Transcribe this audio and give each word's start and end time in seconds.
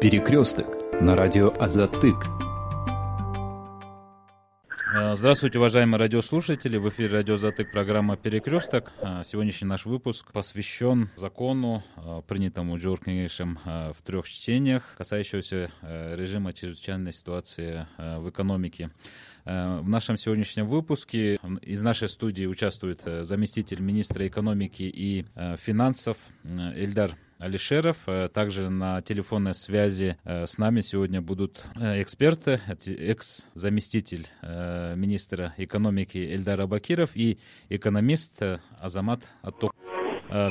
Перекресток 0.00 0.68
на 1.00 1.16
радио 1.16 1.52
Азатык. 1.58 2.26
Э, 4.94 5.16
здравствуйте, 5.16 5.58
уважаемые 5.58 5.98
радиослушатели. 5.98 6.76
В 6.76 6.88
эфире 6.88 7.08
радио 7.08 7.36
Затык 7.36 7.72
программа 7.72 8.16
«Перекресток». 8.16 8.92
Э, 9.02 9.22
сегодняшний 9.24 9.66
наш 9.66 9.86
выпуск 9.86 10.30
посвящен 10.30 11.10
закону, 11.16 11.82
э, 11.96 12.22
принятому 12.28 12.78
Джордж 12.78 13.00
Кенешем 13.04 13.58
в 13.64 13.96
трех 14.04 14.28
чтениях, 14.28 14.94
касающегося 14.96 15.72
режима 15.82 16.52
чрезвычайной 16.52 17.12
ситуации 17.12 17.88
в 17.98 18.30
экономике. 18.30 18.90
В 19.44 19.88
нашем 19.88 20.16
сегодняшнем 20.16 20.66
выпуске 20.66 21.40
из 21.62 21.82
нашей 21.82 22.08
студии 22.08 22.46
участвует 22.46 23.02
заместитель 23.22 23.80
министра 23.80 24.28
экономики 24.28 24.82
и 24.82 25.24
финансов 25.56 26.18
Эльдар 26.44 27.16
Алишеров. 27.38 28.08
Э, 28.08 28.28
также 28.28 28.68
на 28.68 29.00
телефонной 29.00 29.54
связи 29.54 30.16
э, 30.24 30.46
с 30.46 30.58
нами 30.58 30.80
сегодня 30.80 31.20
будут 31.20 31.64
э, 31.76 32.02
эксперты, 32.02 32.60
экс-заместитель 32.68 34.26
министра 34.42 35.54
экономики 35.56 36.18
Эльдар 36.18 36.60
Абакиров 36.60 37.10
и 37.14 37.38
экономист 37.68 38.42
Азамат 38.78 39.22
Атток. 39.42 39.74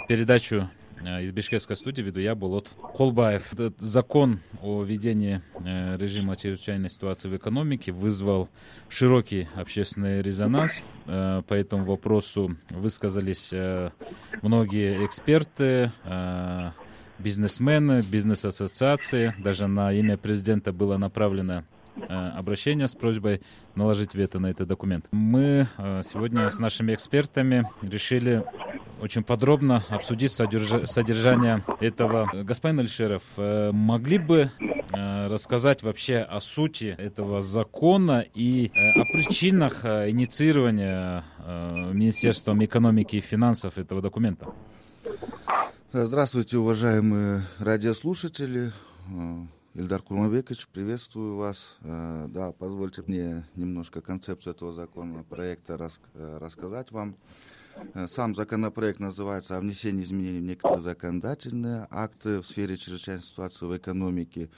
Передачу 0.07 0.69
из 1.01 1.31
Бишкекской 1.31 1.75
студии 1.75 2.01
веду 2.01 2.19
я, 2.19 2.35
Болот 2.35 2.69
Колбаев. 2.95 3.53
Этот 3.53 3.79
закон 3.79 4.39
о 4.61 4.83
введении 4.83 5.41
режима 5.63 6.35
чрезвычайной 6.35 6.89
ситуации 6.89 7.29
в 7.29 7.35
экономике 7.35 7.91
вызвал 7.91 8.49
широкий 8.89 9.47
общественный 9.55 10.21
резонанс. 10.21 10.83
По 11.05 11.53
этому 11.53 11.85
вопросу 11.85 12.55
высказались 12.69 13.53
многие 14.41 15.05
эксперты, 15.05 15.91
бизнесмены, 17.19 18.01
бизнес-ассоциации. 18.09 19.33
Даже 19.39 19.67
на 19.67 19.91
имя 19.91 20.17
президента 20.17 20.71
было 20.71 20.97
направлено 20.97 21.63
э, 21.95 22.13
обращение 22.13 22.87
с 22.87 22.95
просьбой 22.95 23.41
наложить 23.75 24.13
вето 24.13 24.39
на 24.39 24.47
этот 24.47 24.67
документ. 24.67 25.07
Мы 25.11 25.67
э, 25.77 26.01
сегодня 26.03 26.49
с 26.49 26.59
нашими 26.59 26.93
экспертами 26.93 27.67
решили 27.81 28.43
очень 29.01 29.23
подробно 29.23 29.83
обсудить 29.89 30.31
содержание 30.31 31.63
этого. 31.79 32.29
Господин 32.43 32.79
Альшеров, 32.79 33.23
э, 33.37 33.71
могли 33.71 34.17
бы 34.17 34.51
рассказать 34.89 35.83
вообще 35.83 36.19
о 36.19 36.39
сути 36.39 36.95
этого 36.97 37.41
закона 37.41 38.25
и 38.33 38.71
о 38.73 39.03
причинах 39.11 39.83
инициирования 39.83 41.25
Министерством 41.93 42.63
экономики 42.63 43.17
и 43.17 43.19
финансов 43.19 43.77
этого 43.77 44.01
документа? 44.01 44.47
Здравствуйте, 45.91 46.57
уважаемые 46.57 47.43
радиослушатели. 47.59 48.71
Ильдар 49.73 50.01
Курмабекович, 50.01 50.67
приветствую 50.69 51.35
вас. 51.35 51.77
Да, 51.81 52.53
позвольте 52.57 53.03
мне 53.05 53.45
немножко 53.55 54.01
концепцию 54.01 54.53
этого 54.53 54.71
закона 54.71 55.23
проекта 55.23 55.77
рас, 55.77 55.99
рассказать 56.15 56.91
вам. 56.91 57.15
Сам 58.07 58.35
законопроект 58.35 58.99
называется 58.99 59.57
«О 59.57 59.61
внесении 59.61 60.03
изменений 60.03 60.39
в 60.39 60.43
некоторые 60.43 60.81
законодательные 60.81 61.87
акты 61.89 62.41
в 62.41 62.45
сфере 62.45 62.77
чрезвычайной 62.77 63.23
ситуации 63.23 63.65
в 63.65 63.77
экономике». 63.77 64.49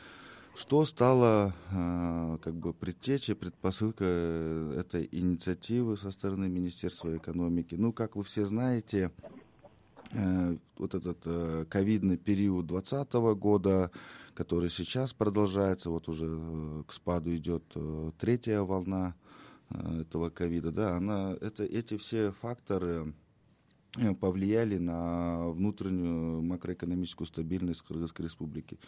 Что 0.56 0.84
стало 0.84 1.54
как 1.70 2.54
бы 2.56 2.74
предтечей, 2.74 3.36
предпосылкой 3.36 4.78
этой 4.78 5.08
инициативы 5.12 5.96
со 5.96 6.12
стороны 6.12 6.50
Министерства 6.50 7.16
экономики? 7.16 7.76
Ну, 7.76 7.94
как 7.94 8.16
вы 8.18 8.24
все 8.24 8.46
знаете, 8.46 9.12
Э, 10.12 10.56
вот 10.78 10.96
этот 10.96 11.20
э, 11.26 11.66
ковидный 11.70 12.18
период 12.18 12.66
2020 12.68 13.14
года, 13.40 13.92
который 14.34 14.70
сейчас 14.70 15.14
продолжается, 15.14 15.92
вот 15.92 16.08
уже 16.08 16.26
э, 16.28 16.84
к 16.88 16.94
спаду 16.94 17.36
идет 17.36 17.64
третья 18.18 18.62
волна 18.62 19.14
этого 19.70 20.30
ковида, 20.30 20.72
да, 20.72 20.98
она, 20.98 21.36
это, 21.42 21.64
эти 21.64 21.98
все 21.98 22.32
факторы 22.32 23.14
повлияли 24.20 24.78
на 24.78 25.50
внутреннюю 25.50 26.42
макроэкономическую 26.44 27.26
стабильность 27.26 27.82
Кыргызской 27.82 28.24
республики. 28.26 28.80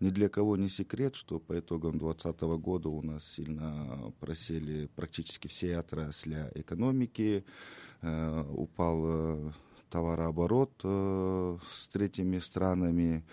Ни 0.00 0.10
для 0.10 0.28
кого 0.28 0.56
не 0.56 0.68
секрет, 0.68 1.14
что 1.14 1.38
по 1.38 1.58
итогам 1.58 1.98
2020 1.98 2.40
года 2.60 2.88
у 2.88 3.02
нас 3.02 3.24
сильно 3.24 4.12
просели 4.20 4.86
практически 4.96 5.48
все 5.48 5.78
отрасли 5.78 6.50
экономики, 6.54 7.44
упал 8.02 9.52
товарооборот 9.90 10.80
э, 10.84 11.58
с 11.66 11.88
третьими 11.88 12.38
странами, 12.38 13.24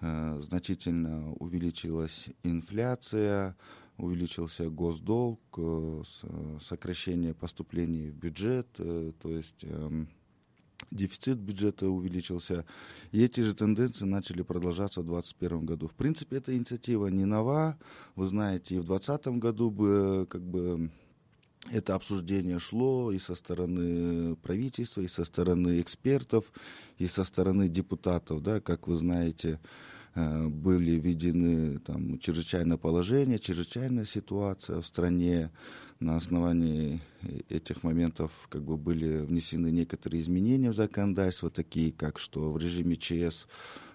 э, 0.00 0.40
значительно 0.40 1.32
увеличилась 1.34 2.28
инфляция, 2.42 3.56
увеличился 3.96 4.68
госдолг, 4.70 5.40
э, 5.56 6.02
сокращение 6.60 7.34
поступлений 7.34 8.10
в 8.10 8.16
бюджет, 8.16 8.68
то 8.72 9.28
есть 9.28 9.62
эм, 9.62 10.08
дефицит 10.90 11.38
бюджета 11.38 11.88
увеличился. 11.88 12.64
И 13.12 13.22
эти 13.22 13.40
же 13.40 13.54
тенденции 13.54 14.04
начали 14.04 14.42
продолжаться 14.42 15.00
в 15.00 15.06
2021 15.06 15.66
году. 15.66 15.88
В 15.88 15.94
принципе, 15.94 16.36
эта 16.36 16.56
инициатива 16.56 17.06
не 17.08 17.24
нова. 17.24 17.78
Вы 18.16 18.26
знаете, 18.26 18.76
и 18.76 18.78
в 18.78 18.86
2020 18.86 19.38
году 19.38 19.70
бы 19.70 20.26
как 20.28 20.42
бы 20.42 20.90
это 21.70 21.94
обсуждение 21.94 22.58
шло 22.58 23.10
и 23.10 23.18
со 23.18 23.34
стороны 23.34 24.36
правительства, 24.36 25.00
и 25.00 25.08
со 25.08 25.24
стороны 25.24 25.80
экспертов, 25.80 26.52
и 26.98 27.06
со 27.06 27.24
стороны 27.24 27.68
депутатов, 27.68 28.42
да, 28.42 28.60
как 28.60 28.86
вы 28.86 28.96
знаете, 28.96 29.48
э, 29.52 29.58
были 30.14 30.92
введены 30.92 31.78
там 31.80 32.18
чрезвычайное 32.18 32.76
положение, 32.76 33.38
чрезвычайная 33.38 34.04
ситуация 34.04 34.80
в 34.80 34.86
стране. 34.86 35.50
На 36.00 36.16
основании 36.16 37.00
этих 37.48 37.82
моментов 37.82 38.30
как 38.50 38.62
бы 38.62 38.76
были 38.76 39.18
внесены 39.18 39.70
некоторые 39.70 40.20
изменения 40.20 40.70
в 40.70 40.74
законодательство, 40.74 41.50
такие 41.50 41.92
как 41.92 42.18
что 42.18 42.52
в 42.52 42.58
режиме 42.58 42.96
ЧС 42.96 43.46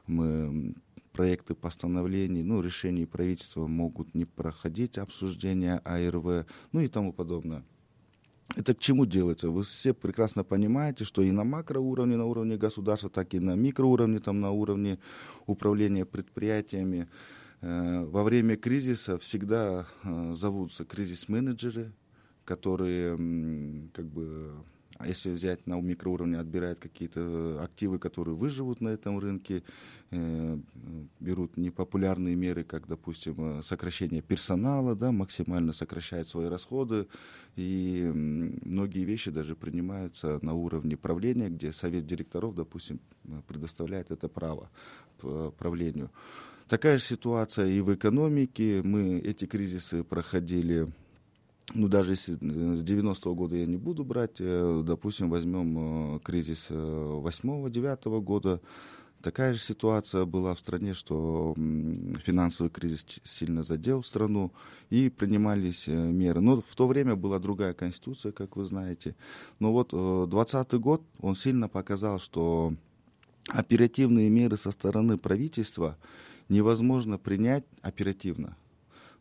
мы 0.08 0.74
проекты 1.12 1.54
постановлений, 1.54 2.44
ну, 2.44 2.62
решений 2.62 3.06
правительства 3.06 3.68
могут 3.68 4.16
не 4.16 4.26
проходить 4.26 4.98
обсуждения 4.98 5.82
АРВ, 5.84 6.46
ну 6.72 6.80
и 6.80 6.88
тому 6.88 7.14
подобное. 7.14 7.64
Это 8.56 8.74
к 8.74 8.80
чему 8.80 9.06
делается? 9.06 9.50
Вы 9.50 9.64
все 9.64 9.94
прекрасно 9.94 10.44
понимаете, 10.44 11.06
что 11.06 11.22
и 11.22 11.32
на 11.32 11.44
макроуровне, 11.44 12.18
на 12.18 12.26
уровне 12.26 12.58
государства, 12.58 13.10
так 13.10 13.34
и 13.34 13.40
на 13.40 13.56
микроуровне, 13.56 14.20
там, 14.20 14.42
на 14.42 14.52
уровне 14.52 15.00
управления 15.46 16.06
предприятиями, 16.06 17.08
э, 17.62 18.06
во 18.06 18.24
время 18.24 18.58
кризиса 18.58 19.18
всегда 19.18 19.86
э, 20.04 20.34
зовутся 20.34 20.84
кризис-менеджеры, 20.84 21.92
которые 22.44 23.18
как 23.94 24.06
бы 24.06 24.52
если 25.08 25.30
взять 25.30 25.66
на 25.68 25.80
микроуровне, 25.80 26.38
отбирают 26.40 26.80
какие-то 26.80 27.62
активы, 27.64 28.00
которые 28.00 28.36
выживут 28.36 28.82
на 28.82 28.90
этом 28.90 29.20
рынке, 29.20 29.64
э, 30.12 30.58
берут 31.20 31.58
непопулярные 31.58 32.36
меры, 32.36 32.64
как, 32.64 32.88
допустим, 32.88 33.60
э, 33.60 33.64
сокращение 33.64 34.22
персонала, 34.22 34.96
да, 34.96 35.12
максимально 35.12 35.72
сокращают 35.72 36.28
свои 36.28 36.48
расходы, 36.48 37.08
и 37.56 38.12
многие 38.14 39.06
вещи 39.06 39.32
даже 39.32 39.56
принимаются 39.56 40.40
на 40.42 40.54
уровне 40.54 40.98
правления, 40.98 41.50
где 41.50 41.72
совет 41.72 42.06
директоров, 42.06 42.56
допустим, 42.56 43.00
предоставляет 43.48 44.12
это 44.12 44.28
право 44.28 44.70
правлению. 45.58 46.12
Такая 46.68 46.98
же 46.98 47.04
ситуация 47.04 47.66
и 47.66 47.82
в 47.82 47.94
экономике. 47.94 48.82
Мы 48.84 49.20
эти 49.20 49.46
кризисы 49.46 50.04
проходили 50.04 50.88
ну, 51.74 51.88
даже 51.88 52.12
если 52.12 52.36
э, 52.36 52.76
с 52.76 52.84
90-го 52.84 53.36
года 53.36 53.56
я 53.56 53.66
не 53.66 53.78
буду 53.78 54.04
брать, 54.04 54.38
э, 54.40 54.84
допустим, 54.86 55.30
возьмем 55.30 56.16
э, 56.16 56.20
кризис 56.20 56.68
8-9 56.70 58.22
года, 58.22 58.60
такая 59.22 59.54
же 59.54 59.60
ситуация 59.60 60.26
была 60.26 60.56
в 60.56 60.60
стране, 60.60 60.94
что 60.94 61.54
финансовый 61.56 62.70
кризис 62.70 63.06
сильно 63.24 63.64
задел 63.64 64.04
страну, 64.04 64.52
и 64.90 65.10
принимались 65.10 65.88
меры. 65.88 66.42
Но 66.42 66.62
в 66.62 66.76
то 66.76 66.88
время 66.88 67.16
была 67.16 67.38
другая 67.40 67.74
конституция, 67.74 68.32
как 68.32 68.56
вы 68.56 68.64
знаете. 68.64 69.16
Но 69.60 69.72
вот 69.72 69.90
20 69.92 70.74
год, 70.76 71.04
он 71.20 71.36
сильно 71.36 71.68
показал, 71.68 72.20
что 72.20 72.74
оперативные 73.50 74.30
меры 74.30 74.58
со 74.58 74.72
стороны 74.72 75.18
правительства 75.18 75.98
невозможно 76.48 77.18
принять 77.18 77.66
оперативно. 77.82 78.56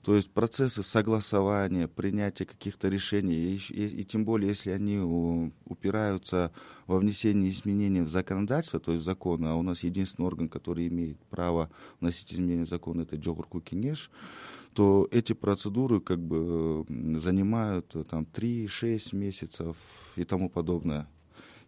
То 0.03 0.15
есть 0.15 0.31
процессы 0.31 0.83
согласования, 0.83 1.89
принятия 1.89 2.47
каких-то 2.47 2.89
решений, 2.89 3.35
и, 3.35 3.57
и, 3.73 4.01
и 4.01 4.05
тем 4.05 4.25
более, 4.25 4.49
если 4.49 4.71
они 4.71 4.99
у, 4.99 5.53
упираются 5.65 6.53
во 6.87 6.99
внесение 6.99 7.51
изменений 7.51 8.01
в 8.01 8.09
законодательство, 8.09 8.81
то 8.81 8.93
есть 8.93 9.05
законы, 9.05 9.49
а 9.49 9.55
у 9.55 9.63
нас 9.63 9.83
единственный 9.83 10.27
орган, 10.27 10.49
который 10.49 10.87
имеет 10.89 11.19
право 11.27 11.71
вносить 12.01 12.33
изменения 12.33 12.65
в 12.65 12.69
закон, 12.69 13.01
это 13.01 13.17
Джогурку 13.17 13.61
Кенеш, 13.61 14.11
то 14.73 15.09
эти 15.11 15.33
процедуры 15.33 16.01
как 16.01 16.21
бы 16.21 16.87
занимают 17.19 17.97
э, 17.97 18.05
там 18.05 18.27
3-6 18.33 19.17
месяцев 19.17 19.77
и 20.15 20.23
тому 20.25 20.49
подобное. 20.49 21.09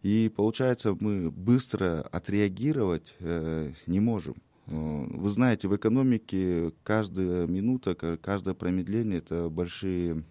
И 0.02 0.32
получается, 0.34 0.96
мы 0.98 1.30
быстро 1.30 2.02
отреагировать 2.02 3.16
э, 3.18 3.72
не 3.86 4.00
можем. 4.00 4.36
Вы 4.70 5.30
знаете, 5.30 5.68
в 5.68 5.76
экономике 5.76 6.72
каждая 6.82 7.46
минута, 7.46 7.94
каждое 7.94 8.54
промедление– 8.54 9.18
это 9.20 9.50
большие, 9.50 10.24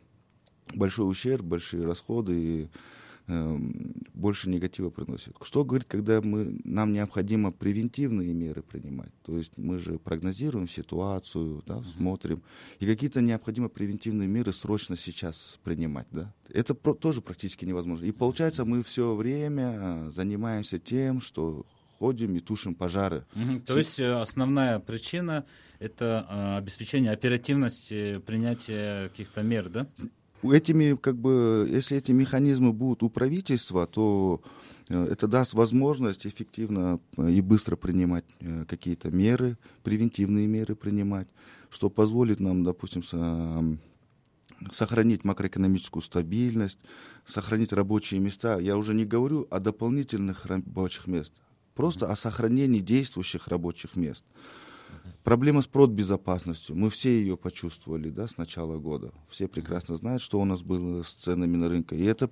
большой 0.74 1.10
ущерб, 1.10 1.44
большие 1.44 1.86
расходы. 1.86 2.34
И 2.36 2.70
Эм, 3.30 3.94
больше 4.16 4.50
негатива 4.50 4.90
приносит. 4.90 5.36
Что 5.44 5.64
говорит, 5.64 5.88
когда 5.88 6.20
мы, 6.20 6.60
нам 6.64 6.92
необходимо 6.92 7.52
превентивные 7.52 8.34
меры 8.34 8.64
принимать? 8.64 9.12
То 9.22 9.38
есть 9.38 9.56
мы 9.60 9.78
же 9.78 10.00
прогнозируем 10.00 10.68
ситуацию, 10.68 11.62
да, 11.68 11.76
uh-huh. 11.76 11.96
смотрим, 11.96 12.42
и 12.80 12.88
какие-то 12.88 13.22
необходимо 13.22 13.70
превентивные 13.70 14.28
меры 14.28 14.52
срочно 14.52 14.96
сейчас 14.96 15.60
принимать. 15.64 16.08
Да? 16.10 16.34
Это 16.50 16.74
про- 16.74 16.96
тоже 16.96 17.22
практически 17.22 17.66
невозможно. 17.66 18.06
И 18.06 18.12
получается, 18.12 18.66
мы 18.66 18.82
все 18.82 19.14
время 19.14 19.76
э, 19.80 20.12
занимаемся 20.12 20.80
тем, 20.80 21.22
что 21.22 21.68
ходим 22.00 22.36
и 22.36 22.40
тушим 22.40 22.76
пожары. 22.76 23.26
Угу. 23.36 23.60
То 23.66 23.78
есть 23.78 24.00
э, 24.00 24.22
основная 24.22 24.80
причина 24.80 25.46
это 25.80 26.26
э, 26.30 26.58
обеспечение 26.58 27.12
оперативности 27.12 28.20
принятия 28.20 29.10
каких-то 29.10 29.42
мер, 29.42 29.70
да? 29.70 29.88
этими, 30.42 30.96
как 30.96 31.18
бы, 31.18 31.68
если 31.70 31.98
эти 31.98 32.14
механизмы 32.14 32.72
будут 32.72 33.04
у 33.04 33.10
правительства, 33.10 33.86
то 33.86 34.42
э, 34.90 35.08
это 35.12 35.28
даст 35.28 35.54
возможность 35.54 36.26
эффективно 36.26 37.00
и 37.18 37.42
быстро 37.42 37.76
принимать 37.76 38.26
какие-то 38.68 39.12
меры, 39.12 39.58
превентивные 39.84 40.48
меры 40.48 40.76
принимать, 40.76 41.28
что 41.70 41.90
позволит 41.90 42.40
нам, 42.40 42.64
допустим, 42.64 43.04
сохранить 44.72 45.26
макроэкономическую 45.26 46.02
стабильность, 46.02 46.80
сохранить 47.26 47.74
рабочие 47.74 48.20
места. 48.20 48.60
Я 48.60 48.78
уже 48.78 48.94
не 48.94 49.06
говорю 49.06 49.48
о 49.50 49.60
дополнительных 49.60 50.46
рабочих 50.46 51.08
местах, 51.08 51.49
просто 51.80 52.12
о 52.12 52.16
сохранении 52.18 52.82
действующих 52.82 53.48
рабочих 53.48 53.96
мест. 53.96 54.26
Проблема 55.24 55.62
с 55.62 55.68
продбезопасностью. 55.68 56.76
Мы 56.76 56.90
все 56.90 57.10
ее 57.10 57.38
почувствовали 57.38 58.10
да, 58.10 58.28
с 58.28 58.36
начала 58.36 58.78
года. 58.78 59.14
Все 59.30 59.48
прекрасно 59.48 59.96
знают, 59.96 60.22
что 60.22 60.42
у 60.42 60.44
нас 60.44 60.62
было 60.62 61.04
с 61.04 61.14
ценами 61.14 61.56
на 61.56 61.70
рынке. 61.70 61.96
И 61.96 62.04
это, 62.04 62.30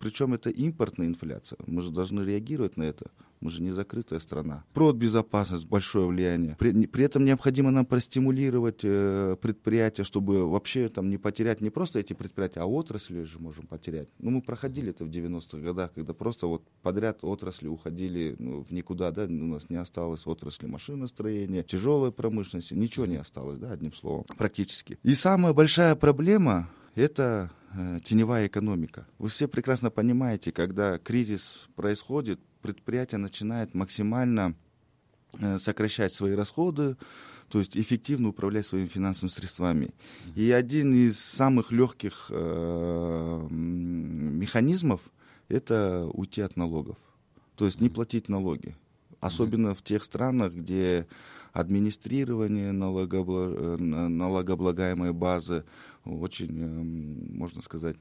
причем 0.00 0.32
это 0.32 0.48
импортная 0.48 1.06
инфляция. 1.06 1.58
Мы 1.66 1.82
же 1.82 1.90
должны 1.90 2.22
реагировать 2.22 2.78
на 2.78 2.84
это. 2.84 3.10
Мы 3.40 3.50
же 3.50 3.62
не 3.62 3.70
закрытая 3.70 4.18
страна. 4.18 4.64
Продбезопасность 4.72 5.66
большое 5.66 6.06
влияние. 6.06 6.56
При, 6.58 6.86
при 6.86 7.04
этом 7.04 7.24
необходимо 7.24 7.70
нам 7.70 7.84
простимулировать 7.84 8.80
э, 8.82 9.36
предприятия, 9.40 10.04
чтобы 10.04 10.48
вообще 10.48 10.88
там 10.88 11.10
не 11.10 11.18
потерять 11.18 11.60
не 11.60 11.68
просто 11.68 11.98
эти 11.98 12.14
предприятия, 12.14 12.60
а 12.60 12.66
отрасли 12.66 13.22
же 13.24 13.38
можем 13.38 13.66
потерять. 13.66 14.08
Ну, 14.18 14.30
мы 14.30 14.42
проходили 14.42 14.90
это 14.90 15.04
в 15.04 15.08
90-х 15.08 15.58
годах, 15.58 15.92
когда 15.94 16.14
просто 16.14 16.46
вот 16.46 16.62
подряд 16.82 17.18
отрасли 17.22 17.68
уходили 17.68 18.36
ну, 18.38 18.64
в 18.64 18.72
никуда, 18.72 19.10
да, 19.10 19.24
у 19.24 19.28
нас 19.28 19.68
не 19.68 19.76
осталось 19.76 20.26
отрасли 20.26 20.66
машиностроения, 20.66 21.62
тяжелой 21.62 22.10
промышленности, 22.10 22.72
ничего 22.72 23.04
не 23.04 23.16
осталось, 23.16 23.58
да, 23.58 23.70
одним 23.70 23.92
словом, 23.92 24.24
практически. 24.38 24.98
И 25.02 25.14
самая 25.14 25.52
большая 25.52 25.94
проблема 25.94 26.70
это 26.94 27.50
теневая 28.02 28.46
экономика. 28.46 29.06
Вы 29.18 29.28
все 29.28 29.46
прекрасно 29.48 29.90
понимаете, 29.90 30.52
когда 30.52 30.98
кризис 30.98 31.68
происходит, 31.76 32.40
предприятие 32.62 33.18
начинает 33.18 33.74
максимально 33.74 34.54
э, 35.38 35.58
сокращать 35.58 36.12
свои 36.12 36.32
расходы, 36.32 36.96
то 37.48 37.58
есть 37.58 37.76
эффективно 37.76 38.28
управлять 38.28 38.66
своими 38.66 38.86
финансовыми 38.86 39.30
средствами. 39.30 39.94
И 40.34 40.50
один 40.50 40.94
из 40.94 41.18
самых 41.18 41.72
легких 41.72 42.26
э, 42.30 43.48
механизмов– 43.50 45.00
это 45.48 46.08
уйти 46.12 46.42
от 46.42 46.56
налогов, 46.56 46.96
то 47.56 47.66
есть 47.66 47.80
не 47.80 47.88
платить 47.88 48.28
налоги. 48.28 48.76
Особенно 49.20 49.74
в 49.74 49.82
тех 49.82 50.02
странах, 50.02 50.52
где 50.54 51.06
администрирование 51.52 52.72
налогоблаг... 52.72 53.54
Э, 53.56 53.76
налогооблагаемой 53.78 55.12
базы 55.12 55.64
очень, 56.04 56.58
э, 56.58 57.34
можно 57.36 57.62
сказать, 57.62 57.96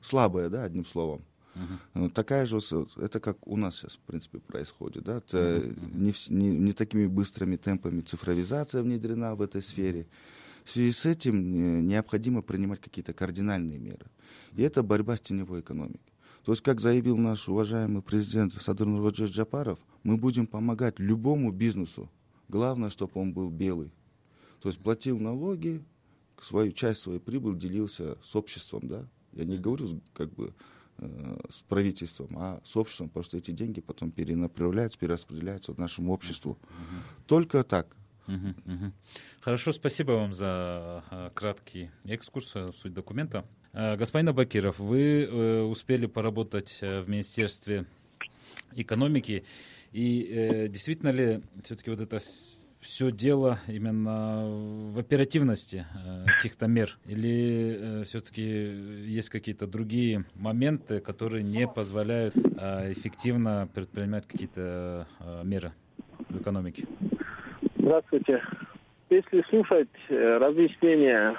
слабая, 0.00 0.48
да, 0.48 0.64
одним 0.64 0.84
словом. 0.84 1.22
Uh-huh. 1.94 2.10
Такая 2.10 2.46
же, 2.46 2.58
это 2.96 3.18
как 3.20 3.46
у 3.46 3.56
нас 3.56 3.76
сейчас, 3.76 3.94
в 3.94 4.00
принципе, 4.00 4.38
происходит. 4.38 5.04
Да? 5.04 5.16
Это 5.16 5.38
uh-huh. 5.38 5.94
не, 5.94 6.12
не, 6.34 6.58
не 6.58 6.72
такими 6.72 7.06
быстрыми 7.06 7.56
темпами 7.56 8.00
цифровизация 8.02 8.82
внедрена 8.82 9.34
в 9.34 9.42
этой 9.42 9.62
сфере. 9.62 10.06
В 10.64 10.70
связи 10.70 10.92
с 10.92 11.06
этим 11.06 11.34
э, 11.34 11.80
необходимо 11.82 12.42
принимать 12.42 12.80
какие-то 12.80 13.12
кардинальные 13.12 13.78
меры. 13.78 14.06
И 14.54 14.62
это 14.62 14.82
борьба 14.82 15.16
с 15.16 15.20
теневой 15.20 15.60
экономикой. 15.60 16.09
То 16.44 16.52
есть, 16.52 16.62
как 16.62 16.80
заявил 16.80 17.16
наш 17.16 17.48
уважаемый 17.48 18.02
президент 18.02 18.52
Садыр 18.54 18.86
Нургаджи 18.86 19.26
Джапаров, 19.26 19.78
мы 20.02 20.16
будем 20.16 20.46
помогать 20.46 20.98
любому 20.98 21.52
бизнесу. 21.52 22.10
Главное, 22.48 22.90
чтобы 22.90 23.12
он 23.20 23.32
был 23.32 23.50
белый. 23.50 23.92
То 24.60 24.68
есть 24.68 24.80
платил 24.80 25.18
налоги, 25.18 25.82
свою 26.40 26.72
часть 26.72 27.00
своей 27.00 27.20
прибыли 27.20 27.56
делился 27.56 28.18
с 28.22 28.34
обществом, 28.34 28.88
да, 28.88 29.06
я 29.32 29.44
не 29.44 29.58
говорю 29.58 30.00
как 30.14 30.32
бы 30.34 30.52
э, 30.98 31.40
с 31.50 31.62
правительством, 31.62 32.36
а 32.36 32.60
с 32.64 32.76
обществом, 32.76 33.08
потому 33.08 33.24
что 33.24 33.36
эти 33.36 33.50
деньги 33.52 33.80
потом 33.80 34.10
перенаправляются, 34.10 34.98
перераспределяются 34.98 35.78
нашему 35.78 36.12
обществу. 36.12 36.58
Uh-huh. 36.60 37.26
Только 37.26 37.62
так. 37.62 37.96
Uh-huh, 38.26 38.54
uh-huh. 38.64 38.92
Хорошо, 39.40 39.72
спасибо 39.72 40.12
вам 40.12 40.32
за 40.32 41.04
uh, 41.10 41.30
краткий 41.34 41.90
экскурс 42.04 42.54
в 42.54 42.72
суть 42.72 42.92
документа. 42.92 43.44
Uh, 43.72 43.96
господин 43.96 44.28
Абакиров, 44.28 44.78
вы 44.78 45.24
uh, 45.24 45.62
успели 45.64 46.06
поработать 46.06 46.80
uh, 46.82 47.02
в 47.02 47.08
Министерстве 47.08 47.84
экономики, 48.74 49.44
и 49.92 50.68
действительно 50.68 51.10
ли 51.10 51.40
все-таки 51.62 51.90
вот 51.90 52.00
это 52.00 52.20
все 52.80 53.10
дело 53.10 53.58
именно 53.68 54.46
в 54.46 54.98
оперативности 54.98 55.86
э, 56.04 56.24
каких-то 56.26 56.66
мер? 56.66 56.98
Или 57.06 57.76
э, 57.78 58.04
все-таки 58.04 58.42
есть 58.42 59.28
какие-то 59.30 59.66
другие 59.66 60.24
моменты, 60.34 61.00
которые 61.00 61.42
не 61.42 61.68
позволяют 61.68 62.34
э, 62.36 62.92
эффективно 62.92 63.68
предпринимать 63.74 64.26
какие-то 64.26 65.06
э, 65.20 65.42
меры 65.44 65.72
в 66.28 66.40
экономике? 66.40 66.86
Здравствуйте. 67.76 68.42
Если 69.10 69.44
слушать 69.50 69.88
э, 70.08 70.38
разъяснения 70.38 71.36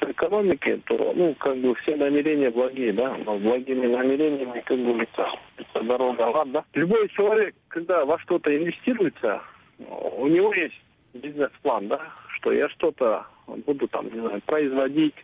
э, 0.00 0.06
Министерства 0.06 0.10
экономики, 0.10 0.80
то, 0.86 1.12
ну, 1.14 1.34
как 1.34 1.56
бы 1.58 1.74
все 1.76 1.96
намерения 1.96 2.50
благие, 2.50 2.92
да, 2.92 3.16
но 3.24 3.38
благими 3.38 3.86
намерениями, 3.86 4.62
как 4.64 4.78
говорится, 4.78 5.28
это 5.56 5.82
дорога 5.84 6.26
ад, 6.34 6.52
да. 6.52 6.64
Любой 6.74 7.08
человек, 7.08 7.54
когда 7.68 8.04
во 8.04 8.18
что-то 8.20 8.56
инвестируется, 8.56 9.42
у 9.78 10.26
него 10.26 10.52
есть 10.54 10.80
бизнес-план, 11.14 11.88
да, 11.88 12.00
что 12.36 12.52
я 12.52 12.68
что-то 12.68 13.26
буду 13.66 13.88
там, 13.88 14.06
не 14.12 14.20
знаю, 14.20 14.40
производить, 14.46 15.14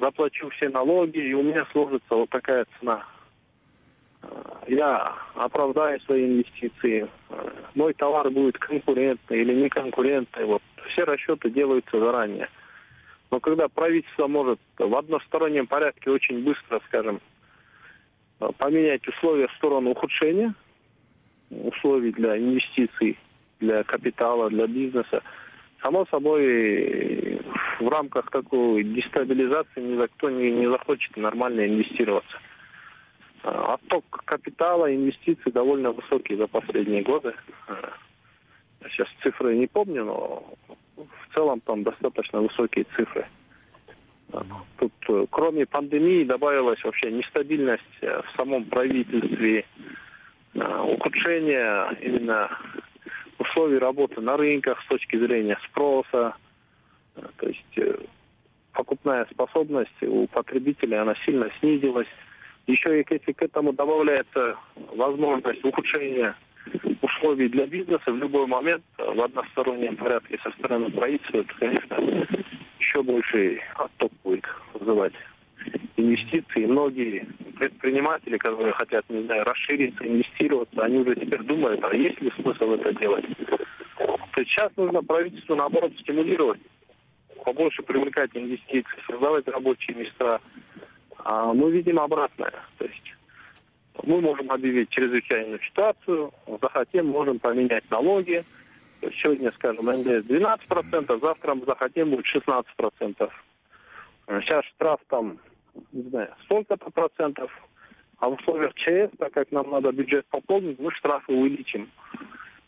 заплачу 0.00 0.48
все 0.50 0.68
налоги, 0.68 1.18
и 1.18 1.34
у 1.34 1.42
меня 1.42 1.66
сложится 1.72 2.14
вот 2.14 2.30
такая 2.30 2.66
цена. 2.78 3.04
А, 4.22 4.62
я 4.68 5.14
оправдаю 5.34 6.00
свои 6.02 6.26
инвестиции, 6.26 7.08
а, 7.30 7.52
мой 7.74 7.94
товар 7.94 8.30
будет 8.30 8.58
конкурентный 8.58 9.40
или 9.40 9.54
не 9.54 9.68
конкурентный, 9.68 10.44
вот 10.44 10.62
все 10.92 11.04
расчеты 11.04 11.50
делаются 11.50 11.98
заранее. 11.98 12.48
Но 13.32 13.40
когда 13.40 13.66
правительство 13.68 14.26
может 14.26 14.60
в 14.78 14.94
одностороннем 14.94 15.66
порядке 15.66 16.10
очень 16.10 16.44
быстро, 16.44 16.80
скажем, 16.86 17.18
поменять 18.58 19.08
условия 19.08 19.48
в 19.48 19.52
сторону 19.52 19.90
ухудшения 19.90 20.54
условий 21.50 22.12
для 22.12 22.36
инвестиций, 22.38 23.18
для 23.58 23.84
капитала, 23.84 24.50
для 24.50 24.66
бизнеса. 24.66 25.22
Само 25.82 26.06
собой, 26.06 27.40
в 27.80 27.88
рамках 27.88 28.30
такой 28.30 28.84
дестабилизации 28.84 29.80
ни 29.80 29.98
за 29.98 30.08
кто 30.08 30.28
не, 30.28 30.50
не 30.50 30.70
захочет 30.70 31.16
нормально 31.16 31.66
инвестироваться. 31.66 32.38
А, 33.44 33.74
отток 33.74 34.04
капитала, 34.24 34.94
инвестиций 34.94 35.52
довольно 35.52 35.92
высокий 35.92 36.36
за 36.36 36.46
последние 36.46 37.02
годы. 37.02 37.34
Я 37.68 38.88
сейчас 38.90 39.08
цифры 39.22 39.56
не 39.56 39.66
помню, 39.66 40.04
но 40.04 40.54
в 40.96 41.34
целом 41.34 41.60
там 41.60 41.82
достаточно 41.82 42.40
высокие 42.40 42.86
цифры. 42.96 43.26
Тут 44.78 44.92
э, 45.08 45.26
кроме 45.30 45.66
пандемии 45.66 46.24
добавилась 46.24 46.82
вообще 46.84 47.10
нестабильность 47.10 47.82
в 48.00 48.24
самом 48.36 48.64
правительстве, 48.64 49.64
э, 50.54 50.80
ухудшение 50.80 51.96
именно 52.00 52.50
условий 53.38 53.78
работы 53.78 54.20
на 54.20 54.36
рынках 54.36 54.82
с 54.82 54.86
точки 54.86 55.16
зрения 55.16 55.58
спроса. 55.68 56.34
То 57.36 57.48
есть 57.48 57.78
э, 57.78 57.98
покупная 58.72 59.26
способность 59.30 60.02
у 60.02 60.26
потребителей 60.28 60.98
она 60.98 61.14
сильно 61.24 61.50
снизилась. 61.60 62.08
Еще 62.66 63.00
и 63.00 63.06
если 63.08 63.32
к 63.32 63.42
этому 63.42 63.72
добавляется 63.72 64.56
возможность 64.94 65.64
ухудшения 65.64 66.34
условий 67.22 67.48
для 67.48 67.66
бизнеса 67.66 68.10
в 68.10 68.16
любой 68.16 68.46
момент 68.46 68.82
в 68.98 69.20
одностороннем 69.20 69.96
порядке 69.96 70.38
со 70.42 70.50
стороны 70.52 70.90
правительства, 70.90 71.38
это, 71.38 71.54
конечно, 71.54 72.26
еще 72.78 73.02
больший 73.02 73.60
отток 73.76 74.12
будет 74.24 74.44
вызывать 74.74 75.12
инвестиции. 75.96 76.66
Многие 76.66 77.26
предприниматели, 77.58 78.36
которые 78.38 78.72
хотят, 78.72 79.04
не 79.08 79.22
знаю, 79.22 79.44
расшириться, 79.44 80.04
инвестироваться, 80.06 80.82
они 80.82 80.98
уже 80.98 81.14
теперь 81.14 81.42
думают, 81.42 81.84
а 81.84 81.94
есть 81.94 82.20
ли 82.20 82.32
смысл 82.42 82.72
это 82.72 82.92
делать. 82.94 83.24
Сейчас 84.36 84.72
нужно 84.76 85.02
правительству, 85.02 85.54
наоборот, 85.54 85.92
стимулировать, 86.00 86.60
побольше 87.44 87.82
привлекать 87.82 88.30
инвестиции, 88.34 88.98
создавать 89.08 89.46
рабочие 89.46 89.96
места. 89.96 90.40
А 91.24 91.52
мы 91.54 91.70
видим 91.70 92.00
обратное. 92.00 92.52
То 92.78 92.84
есть 92.84 93.11
мы 94.04 94.20
можем 94.20 94.50
объявить 94.50 94.90
чрезвычайную 94.90 95.60
ситуацию, 95.60 96.32
захотим, 96.60 97.06
можем 97.06 97.38
поменять 97.38 97.88
налоги. 97.90 98.44
Сегодня, 99.22 99.50
скажем, 99.52 99.86
НДС 99.86 100.26
12%, 100.26 101.20
завтра 101.20 101.54
мы 101.54 101.64
захотим 101.66 102.10
будет 102.10 102.26
16%. 102.26 103.30
Сейчас 104.28 104.64
штраф 104.66 105.00
там, 105.08 105.38
не 105.92 106.02
знаю, 106.08 106.34
столько-то 106.44 106.90
процентов, 106.90 107.50
а 108.18 108.28
в 108.28 108.34
условиях 108.34 108.72
ЧС, 108.74 109.10
так 109.18 109.32
как 109.32 109.50
нам 109.50 109.70
надо 109.70 109.90
бюджет 109.92 110.24
пополнить, 110.26 110.78
мы 110.78 110.92
штрафы 110.92 111.32
увеличим. 111.32 111.90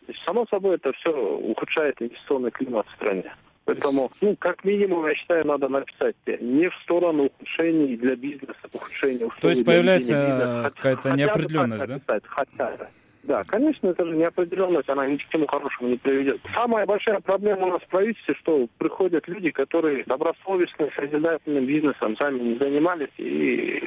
То 0.07 0.13
есть, 0.13 0.21
само 0.27 0.47
собой, 0.47 0.75
это 0.75 0.93
все 0.93 1.11
ухудшает 1.11 2.03
инвестиционный 2.03 2.51
климат 2.51 2.87
в 2.89 2.95
стране. 2.97 3.33
Поэтому, 3.65 4.13
ну, 4.21 4.37
как 4.37 4.65
минимум, 4.65 5.07
я 5.07 5.15
считаю, 5.15 5.47
надо 5.47 5.69
написать 5.69 6.17
не 6.41 6.69
в 6.69 6.75
сторону 6.83 7.25
ухудшений 7.25 7.97
для 7.97 8.15
бизнеса, 8.15 8.59
ухудшения 8.73 9.29
То 9.41 9.49
есть 9.49 9.65
появляется 9.65 10.73
какая-то 10.75 11.13
неопределенность, 11.13 11.87
да? 11.87 11.95
Написать, 11.95 12.23
хотя 12.27 12.71
бы. 12.77 12.89
Да, 13.23 13.43
конечно, 13.45 13.89
это 13.89 14.05
же 14.05 14.15
неопределенность, 14.17 14.89
она 14.91 15.07
ни 15.07 15.17
к 15.17 15.27
чему 15.31 15.47
хорошему 15.47 15.89
не 15.89 15.97
приведет. 15.97 16.41
Самая 16.55 16.85
большая 16.85 17.21
проблема 17.21 17.67
у 17.67 17.71
нас 17.71 17.81
в 17.83 17.87
правительстве, 17.89 18.35
что 18.35 18.69
приходят 18.77 19.27
люди, 19.29 19.51
которые 19.51 20.05
добросовестно, 20.05 20.91
созидательным 20.95 21.65
бизнесом 21.65 22.19
сами 22.19 22.41
не 22.41 22.59
занимались, 22.59 23.09
и 23.17 23.83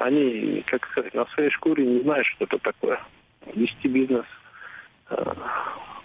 они, 0.00 0.62
как 0.66 0.86
сказать, 0.92 1.12
на 1.12 1.26
своей 1.34 1.50
шкуре 1.50 1.84
не 1.84 2.02
знают, 2.02 2.24
что 2.26 2.44
это 2.44 2.58
такое. 2.58 3.00
Вести 3.52 3.88
бизнес 3.88 4.26
э, 5.10 5.32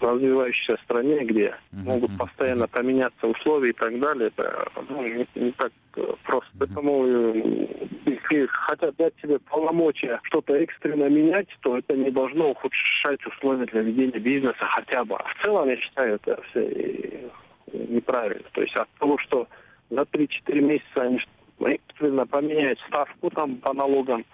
развивающейся 0.00 0.76
стране, 0.84 1.24
где 1.24 1.46
uh-huh, 1.72 1.84
могут 1.84 2.16
постоянно 2.18 2.66
поменяться 2.68 3.26
условия 3.26 3.70
и 3.70 3.74
так 3.74 3.98
далее, 4.00 4.28
это 4.28 4.68
ну, 4.88 5.02
не, 5.02 5.26
не 5.34 5.50
так 5.52 5.72
э, 5.96 6.14
просто. 6.24 6.50
Uh-huh. 6.54 6.58
Поэтому 6.60 7.06
э, 7.06 7.66
если 8.06 8.46
хотят 8.46 8.96
дать 8.96 9.14
себе 9.22 9.38
полномочия 9.38 10.20
что-то 10.24 10.54
экстренно 10.54 11.08
менять, 11.08 11.48
то 11.60 11.78
это 11.78 11.96
не 11.96 12.10
должно 12.10 12.50
ухудшать 12.50 13.24
условия 13.26 13.66
для 13.66 13.82
ведения 13.82 14.18
бизнеса 14.18 14.58
хотя 14.60 15.04
бы. 15.04 15.16
А 15.16 15.24
в 15.24 15.44
целом, 15.44 15.68
я 15.68 15.76
считаю, 15.76 16.14
это 16.16 16.40
все 16.50 16.60
э, 16.60 17.30
неправильно. 17.72 18.44
То 18.52 18.62
есть 18.62 18.74
от 18.76 18.88
того, 18.98 19.18
что 19.18 19.46
за 19.90 20.02
3-4 20.02 20.60
месяца 20.60 21.02
они 21.02 21.20
экстренно 21.60 22.26
поменяют 22.26 22.78
ставку 22.88 23.30
там 23.30 23.56
по 23.56 23.72
налогам, 23.72 24.24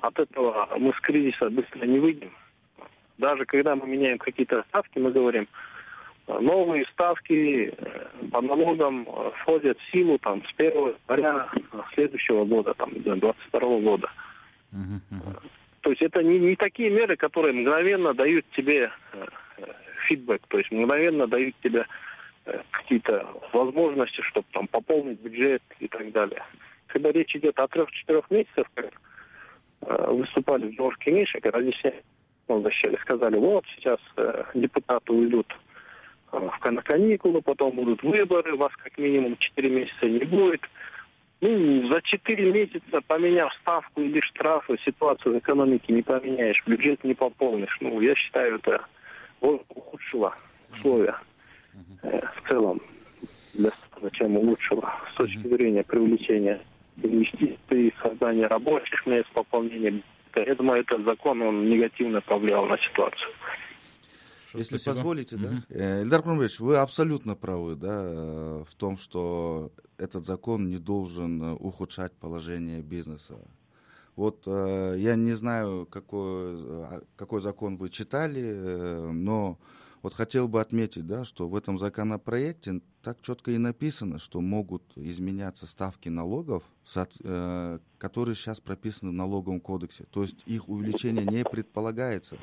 от 0.00 0.18
этого 0.18 0.68
мы 0.78 0.92
с 0.92 1.00
кризиса 1.00 1.50
быстро 1.50 1.86
не 1.86 1.98
выйдем. 1.98 2.30
Даже 3.18 3.44
когда 3.44 3.76
мы 3.76 3.86
меняем 3.86 4.18
какие-то 4.18 4.64
ставки, 4.68 4.98
мы 4.98 5.12
говорим, 5.12 5.46
э, 6.26 6.38
новые 6.40 6.84
ставки 6.92 7.72
э, 7.76 8.28
по 8.32 8.40
налогам 8.42 9.06
э, 9.08 9.30
входят 9.40 9.78
в 9.78 9.90
силу 9.92 10.18
там, 10.18 10.42
с 10.44 10.52
1 10.56 10.72
января 11.08 11.48
следующего 11.94 12.44
года, 12.44 12.74
там, 12.74 12.90
22 12.94 13.60
года. 13.80 14.10
То 15.82 15.90
есть 15.90 16.02
это 16.02 16.22
не, 16.22 16.38
не 16.38 16.56
такие 16.56 16.90
меры, 16.90 17.16
которые 17.16 17.52
мгновенно 17.52 18.14
дают 18.14 18.44
тебе 18.56 18.90
фидбэк, 20.08 20.42
то 20.48 20.58
есть 20.58 20.72
мгновенно 20.72 21.26
дают 21.26 21.54
тебе 21.62 21.86
какие-то 22.70 23.26
возможности, 23.52 24.20
чтобы 24.22 24.46
там 24.52 24.66
пополнить 24.66 25.20
бюджет 25.20 25.62
и 25.78 25.86
так 25.88 26.10
далее. 26.12 26.42
Когда 26.86 27.12
речь 27.12 27.36
идет 27.36 27.58
о 27.58 27.68
трех-четырех 27.68 28.30
месяцах, 28.30 28.66
как 28.74 28.90
выступали 30.10 30.68
в 30.68 30.74
Джордж 30.74 30.96
Кенишек, 30.98 31.44
разъясняли 31.44 32.02
защищали, 32.48 32.96
сказали, 33.02 33.36
вот 33.36 33.64
сейчас 33.76 33.98
э, 34.16 34.44
депутаты 34.54 35.12
уйдут 35.12 35.46
э, 36.32 36.70
на 36.70 36.82
каникулы, 36.82 37.42
потом 37.42 37.72
будут 37.72 38.02
выборы, 38.02 38.56
вас 38.56 38.72
как 38.82 38.96
минимум 38.98 39.36
4 39.36 39.70
месяца 39.70 40.06
не 40.06 40.24
будет. 40.24 40.62
Ну, 41.40 41.92
за 41.92 42.00
4 42.02 42.52
месяца, 42.52 43.00
поменяв 43.06 43.52
ставку 43.60 44.00
или 44.00 44.20
штрафы, 44.20 44.78
ситуацию 44.84 45.34
в 45.34 45.38
экономике 45.38 45.92
не 45.92 46.02
поменяешь, 46.02 46.62
бюджет 46.66 47.04
не 47.04 47.14
пополнишь. 47.14 47.76
Ну, 47.80 48.00
я 48.00 48.14
считаю, 48.14 48.56
это 48.56 48.84
ухудшило 49.40 50.34
условия 50.72 51.16
э, 52.02 52.20
в 52.20 52.48
целом 52.48 52.80
для 53.54 53.70
страны, 53.70 54.10
чем 54.12 54.36
улучшило 54.36 54.94
с 55.12 55.16
точки 55.16 55.46
зрения 55.46 55.82
привлечения 55.82 56.60
инвестиций, 57.02 57.92
создания 58.02 58.46
рабочих 58.46 59.06
мест, 59.06 59.28
пополнения 59.32 60.02
я 60.40 60.54
думаю, 60.54 60.80
этот 60.82 61.04
закон, 61.04 61.42
он 61.42 61.68
негативно 61.68 62.20
повлиял 62.20 62.66
на 62.66 62.78
ситуацию. 62.78 63.30
Если 64.54 64.76
Спасибо. 64.76 64.94
позволите, 64.94 65.36
да. 65.36 65.62
Э, 65.68 66.02
Эльдар 66.02 66.22
вы 66.22 66.76
абсолютно 66.76 67.34
правы, 67.34 67.74
да, 67.74 68.02
э, 68.04 68.64
в 68.68 68.74
том, 68.76 68.96
что 68.96 69.72
этот 69.98 70.26
закон 70.26 70.68
не 70.68 70.78
должен 70.78 71.42
э, 71.42 71.52
ухудшать 71.54 72.12
положение 72.12 72.80
бизнеса. 72.80 73.36
Вот 74.14 74.46
я 74.46 75.16
не 75.16 75.32
знаю, 75.32 75.88
какой, 75.90 76.56
какой 77.16 77.40
закон 77.40 77.76
вы 77.76 77.88
читали, 77.88 79.10
но 79.12 79.58
вот 80.04 80.12
хотел 80.12 80.48
бы 80.48 80.60
отметить, 80.60 81.06
да, 81.06 81.24
что 81.24 81.48
в 81.48 81.56
этом 81.56 81.78
законопроекте 81.78 82.82
так 83.00 83.22
четко 83.22 83.52
и 83.52 83.56
написано, 83.56 84.18
что 84.18 84.42
могут 84.42 84.82
изменяться 84.96 85.66
ставки 85.66 86.10
налогов, 86.10 86.62
э, 87.24 87.78
которые 87.96 88.34
сейчас 88.34 88.60
прописаны 88.60 89.12
в 89.12 89.14
налоговом 89.14 89.60
кодексе. 89.60 90.04
То 90.10 90.20
есть 90.20 90.42
их 90.44 90.68
увеличение 90.68 91.24
не 91.24 91.42
предполагается. 91.42 92.36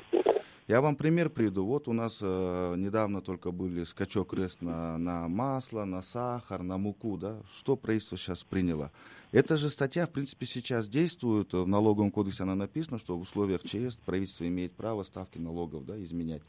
Я 0.67 0.81
вам 0.81 0.95
пример 0.95 1.29
приведу. 1.29 1.63
Вот 1.67 1.87
у 1.87 1.93
нас 1.93 2.17
э, 2.19 2.73
недавно 2.77 3.21
только 3.21 3.51
были 3.51 3.83
скачок 3.83 4.33
рест 4.33 4.63
на, 4.63 4.97
на 4.97 5.27
масло, 5.27 5.85
на 5.85 6.01
сахар, 6.01 6.63
на 6.63 6.79
муку. 6.79 7.15
Да? 7.15 7.43
Что 7.53 7.75
правительство 7.75 8.17
сейчас 8.17 8.43
приняло? 8.43 8.91
Эта 9.31 9.55
же 9.55 9.69
статья, 9.69 10.07
в 10.07 10.09
принципе, 10.09 10.47
сейчас 10.47 10.87
действует. 10.87 11.53
В 11.53 11.67
налоговом 11.67 12.09
кодексе 12.09 12.41
она 12.41 12.55
написана, 12.55 12.97
что 12.97 13.15
в 13.15 13.21
условиях 13.21 13.61
ЧС 13.61 13.97
правительство 13.97 14.47
имеет 14.47 14.73
право 14.73 15.03
ставки 15.03 15.37
налогов 15.37 15.85
да, 15.85 16.01
изменять. 16.01 16.41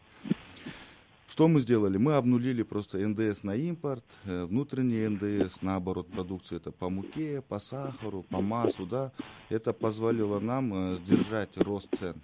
Что 1.33 1.49
мы 1.49 1.61
сделали? 1.61 1.97
Мы 1.97 2.13
обнулили 2.13 2.63
просто 2.63 2.99
НДС 2.99 3.43
на 3.43 3.57
импорт, 3.57 4.05
э, 4.27 4.45
внутренний 4.45 5.09
НДС 5.09 5.63
на 5.63 5.77
оборот 5.77 6.11
продукции, 6.11 6.57
это 6.57 6.73
по 6.73 6.91
муке, 6.91 7.41
по 7.41 7.59
сахару, 7.59 8.23
по 8.29 8.43
маслу, 8.43 8.85
да. 8.85 9.13
Это 9.49 9.73
позволило 9.73 10.41
нам 10.41 10.93
э, 10.93 10.95
сдержать 10.95 11.57
рост 11.57 11.89
цен. 11.97 12.17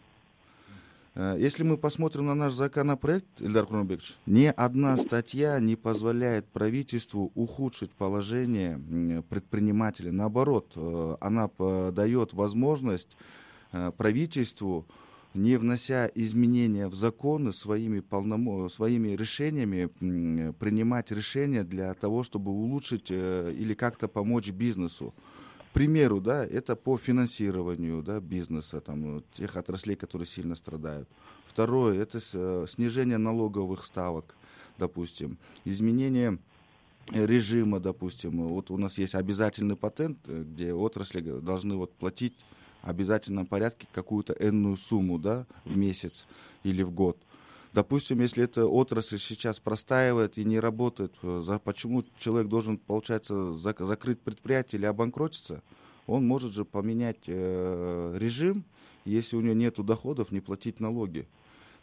Э, 1.14 1.36
если 1.38 1.62
мы 1.62 1.78
посмотрим 1.78 2.26
на 2.26 2.34
наш 2.34 2.52
законопроект, 2.52 3.40
Ильдар 3.40 3.64
Курнабекович, 3.64 4.14
ни 4.26 4.44
одна 4.44 4.98
статья 4.98 5.58
не 5.58 5.74
позволяет 5.74 6.44
правительству 6.44 7.32
ухудшить 7.34 7.92
положение 7.92 9.22
предпринимателя. 9.30 10.12
Наоборот, 10.12 10.76
она 11.22 11.48
дает 11.92 12.34
возможность 12.34 13.16
правительству 13.96 14.86
не 15.38 15.56
внося 15.56 16.10
изменения 16.14 16.88
в 16.88 16.94
законы 16.94 17.52
своими, 17.52 18.00
полномо... 18.00 18.68
своими 18.68 19.16
решениями, 19.16 19.88
принимать 20.52 21.10
решения 21.10 21.64
для 21.64 21.94
того, 21.94 22.22
чтобы 22.22 22.50
улучшить 22.50 23.06
э, 23.10 23.54
или 23.56 23.74
как-то 23.74 24.08
помочь 24.08 24.50
бизнесу. 24.50 25.14
К 25.70 25.72
примеру, 25.72 26.20
да, 26.20 26.44
это 26.44 26.74
по 26.76 26.98
финансированию 26.98 28.02
да, 28.02 28.20
бизнеса, 28.20 28.80
там, 28.80 29.22
тех 29.32 29.56
отраслей, 29.56 29.96
которые 29.96 30.26
сильно 30.26 30.56
страдают. 30.56 31.08
Второе, 31.46 32.02
это 32.02 32.18
э, 32.32 32.66
снижение 32.68 33.18
налоговых 33.18 33.84
ставок, 33.84 34.34
допустим, 34.76 35.38
изменение 35.64 36.38
режима, 37.12 37.80
допустим. 37.80 38.48
Вот 38.48 38.70
у 38.70 38.76
нас 38.76 38.98
есть 38.98 39.14
обязательный 39.14 39.76
патент, 39.76 40.18
э, 40.26 40.42
где 40.42 40.74
отрасли 40.74 41.20
должны 41.20 41.76
вот 41.76 41.92
платить 41.94 42.34
обязательном 42.82 43.46
порядке 43.46 43.86
какую-то 43.92 44.34
энную 44.34 44.76
сумму 44.76 45.18
да, 45.18 45.46
в 45.64 45.76
месяц 45.76 46.26
или 46.62 46.82
в 46.82 46.90
год. 46.90 47.18
Допустим, 47.72 48.20
если 48.20 48.44
эта 48.44 48.66
отрасль 48.66 49.18
сейчас 49.18 49.60
простаивает 49.60 50.38
и 50.38 50.44
не 50.44 50.58
работает, 50.58 51.12
э, 51.22 51.42
за, 51.44 51.58
почему 51.58 52.02
человек 52.18 52.48
должен, 52.48 52.78
получается, 52.78 53.52
зак, 53.52 53.80
закрыть 53.80 54.20
предприятие 54.20 54.78
или 54.78 54.86
обанкротиться? 54.86 55.62
Он 56.06 56.26
может 56.26 56.54
же 56.54 56.64
поменять 56.64 57.24
э, 57.26 58.16
режим, 58.18 58.64
если 59.04 59.36
у 59.36 59.40
него 59.42 59.54
нет 59.54 59.74
доходов, 59.84 60.32
не 60.32 60.40
платить 60.40 60.80
налоги. 60.80 61.28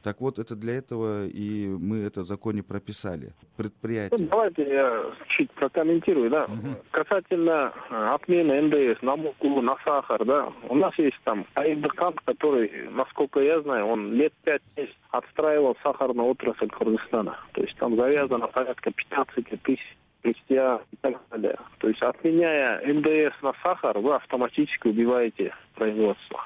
Так 0.06 0.22
вот, 0.22 0.38
это 0.38 0.56
для 0.56 0.78
этого 0.78 1.26
и 1.26 1.66
мы 1.68 2.04
это 2.04 2.22
в 2.22 2.26
законе 2.26 2.62
прописали. 2.62 3.34
Предприятие. 3.58 4.20
Ну, 4.20 4.28
давайте 4.30 4.62
я 4.62 5.04
чуть 5.30 5.50
прокомментирую, 5.54 6.30
да. 6.30 6.46
Угу. 6.46 6.76
Касательно 6.92 7.74
э, 7.90 8.06
отмены 8.14 8.62
НДС 8.62 9.02
на 9.02 9.16
муку, 9.16 9.62
на 9.62 9.76
сахар, 9.84 10.24
да. 10.24 10.54
У 10.70 10.76
нас 10.76 10.94
есть 11.00 11.18
там 11.24 11.48
Айдеркант, 11.56 12.20
который, 12.24 12.88
насколько 12.92 13.40
я 13.40 13.60
знаю, 13.62 13.88
он 13.88 14.14
лет 14.14 14.32
пять 14.44 14.62
отстраивал 15.10 15.76
сахарную 15.84 16.30
отрасль 16.30 16.68
Кыргызстана. 16.68 17.40
То 17.54 17.62
есть 17.64 17.76
там 17.80 17.96
завязано 17.96 18.46
порядка 18.46 18.92
15 18.92 19.64
тысяч 19.64 19.98
спустя 20.20 20.82
и 20.92 20.96
так 21.02 21.20
далее. 21.32 21.58
То 21.80 21.88
есть 21.88 22.02
отменяя 22.04 22.80
НДС 22.86 23.42
на 23.42 23.54
сахар, 23.64 23.98
вы 23.98 24.14
автоматически 24.14 24.90
убиваете 24.90 25.52
производство. 25.74 26.44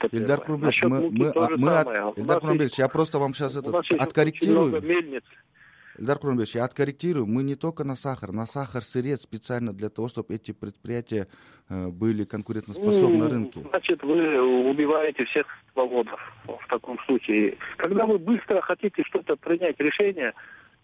Это 0.00 0.16
Ильдар 0.16 0.40
Крумбеч, 0.40 0.82
мы, 0.84 1.10
мы, 1.10 1.32
мы 1.56 1.76
от, 1.76 2.18
Ильдар 2.18 2.40
Крумбеч, 2.40 2.78
я 2.78 2.88
просто 2.88 3.18
вам 3.18 3.34
сейчас 3.34 3.56
это 3.56 3.82
откорректирую. 3.98 4.82
Ильдар 5.98 6.18
Крумбеч, 6.18 6.54
я 6.54 6.64
откорректирую. 6.64 7.26
Мы 7.26 7.42
не 7.42 7.54
только 7.54 7.84
на 7.84 7.96
сахар, 7.96 8.32
на 8.32 8.46
сахар 8.46 8.82
сырец 8.82 9.22
специально 9.22 9.72
для 9.72 9.90
того, 9.90 10.08
чтобы 10.08 10.34
эти 10.34 10.52
предприятия 10.52 11.28
э, 11.68 11.88
были 11.88 12.24
конкурентоспособны 12.24 13.18
ну, 13.18 13.24
на 13.24 13.28
рынке. 13.28 13.60
Значит, 13.60 14.02
вы 14.02 14.40
убиваете 14.70 15.24
всех 15.26 15.46
свободов 15.72 16.18
в 16.46 16.66
таком 16.68 16.98
случае. 17.00 17.58
Когда 17.76 18.06
вы 18.06 18.18
быстро 18.18 18.60
хотите 18.62 19.02
что-то 19.04 19.36
принять 19.36 19.78
решение, 19.78 20.32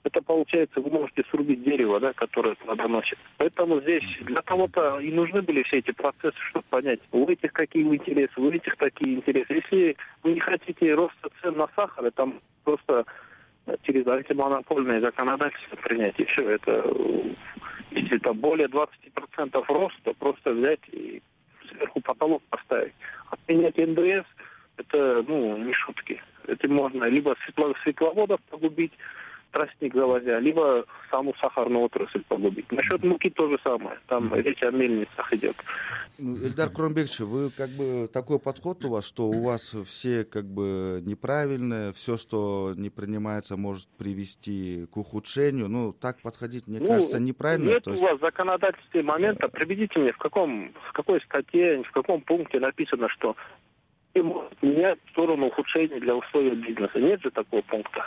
это 0.08 0.22
получается, 0.22 0.80
вы 0.80 0.90
можете 0.90 1.22
срубить 1.30 1.62
дерево, 1.62 2.00
да, 2.00 2.12
которое 2.12 2.54
плодоносит. 2.56 3.18
Поэтому 3.36 3.80
здесь 3.80 4.04
для 4.22 4.42
того-то 4.42 4.98
и 5.00 5.12
нужны 5.12 5.42
были 5.42 5.62
все 5.62 5.78
эти 5.78 5.92
процессы, 5.92 6.38
чтобы 6.50 6.64
понять, 6.70 7.00
у 7.12 7.28
этих 7.28 7.52
какие 7.52 7.84
интересы, 7.84 8.40
у 8.40 8.50
этих 8.50 8.76
такие 8.76 9.16
интересы. 9.16 9.54
Если 9.54 9.96
вы 10.22 10.32
не 10.32 10.40
хотите 10.40 10.94
роста 10.94 11.28
цен 11.40 11.56
на 11.56 11.68
сахар, 11.76 12.06
это 12.06 12.32
просто 12.64 13.04
через 13.82 14.06
антимонопольное 14.06 15.00
законодательство 15.00 15.76
принять, 15.76 16.18
и 16.18 16.24
все. 16.24 16.48
Это, 16.48 16.90
если 17.90 18.16
это 18.16 18.32
более 18.32 18.68
20% 18.68 19.64
роста, 19.68 20.14
просто 20.18 20.52
взять 20.52 20.80
и 20.90 21.22
сверху 21.70 22.00
потолок 22.00 22.42
поставить. 22.48 22.94
Отменять 23.30 23.76
НДС, 23.76 24.26
это, 24.78 25.24
ну, 25.28 25.58
не 25.58 25.72
шутки. 25.74 26.22
Это 26.46 26.66
можно 26.66 27.04
либо 27.04 27.36
светловодов 27.82 28.40
погубить, 28.48 28.92
тростник 29.50 29.94
завозя, 29.94 30.38
либо 30.38 30.84
саму 31.10 31.34
сахарную 31.40 31.84
отрасль 31.84 32.22
погубить. 32.28 32.70
Насчет 32.72 33.02
муки 33.02 33.30
то 33.30 33.48
же 33.48 33.58
самое. 33.64 33.98
Там 34.06 34.34
речь 34.34 34.62
о 34.62 34.70
мельницах 34.70 35.32
идет. 35.32 35.56
Ну, 36.18 36.36
Эльдар 36.36 36.68
Кромбекович, 36.70 37.20
вы 37.20 37.50
как 37.50 37.70
бы 37.70 38.08
такой 38.12 38.38
подход 38.38 38.84
у 38.84 38.90
вас, 38.90 39.06
что 39.06 39.28
у 39.28 39.42
вас 39.42 39.74
все 39.86 40.24
как 40.24 40.44
бы 40.44 41.00
неправильное, 41.04 41.92
все, 41.92 42.16
что 42.16 42.72
не 42.76 42.90
принимается, 42.90 43.56
может 43.56 43.88
привести 43.96 44.86
к 44.92 44.96
ухудшению. 44.96 45.68
Ну, 45.68 45.92
так 45.92 46.20
подходить, 46.20 46.66
мне 46.66 46.80
ну, 46.80 46.88
кажется, 46.88 47.20
неправильно. 47.20 47.68
Нет 47.68 47.86
есть... 47.86 48.00
у 48.00 48.04
вас 48.04 48.20
законодательстве 48.20 49.02
момента. 49.02 49.48
Приведите 49.48 49.98
мне, 49.98 50.12
в 50.12 50.18
каком, 50.18 50.72
в 50.88 50.92
какой 50.92 51.20
статье, 51.22 51.82
в 51.82 51.90
каком 51.92 52.20
пункте 52.20 52.60
написано, 52.60 53.08
что 53.08 53.36
менять 54.62 54.98
в 55.06 55.10
сторону 55.10 55.46
ухудшения 55.46 56.00
для 56.00 56.16
условий 56.16 56.54
бизнеса. 56.56 56.98
Нет 56.98 57.22
же 57.22 57.30
такого 57.30 57.62
пункта. 57.62 58.04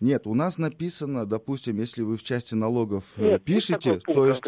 Нет, 0.00 0.26
у 0.26 0.34
нас 0.34 0.58
написано, 0.58 1.26
допустим, 1.26 1.78
если 1.78 2.02
вы 2.02 2.16
в 2.16 2.22
части 2.22 2.54
налогов 2.54 3.04
э, 3.16 3.32
Нет, 3.32 3.44
пишете, 3.44 3.98
то 3.98 4.26
есть 4.26 4.44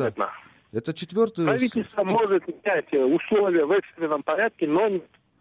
это 0.72 0.92
четвертый... 0.92 1.46
Правительство 1.46 2.04
может 2.04 2.46
менять 2.46 2.92
условия 2.92 3.64
в 3.64 3.72
экстренном 3.72 4.22
порядке, 4.22 4.66
но 4.66 5.00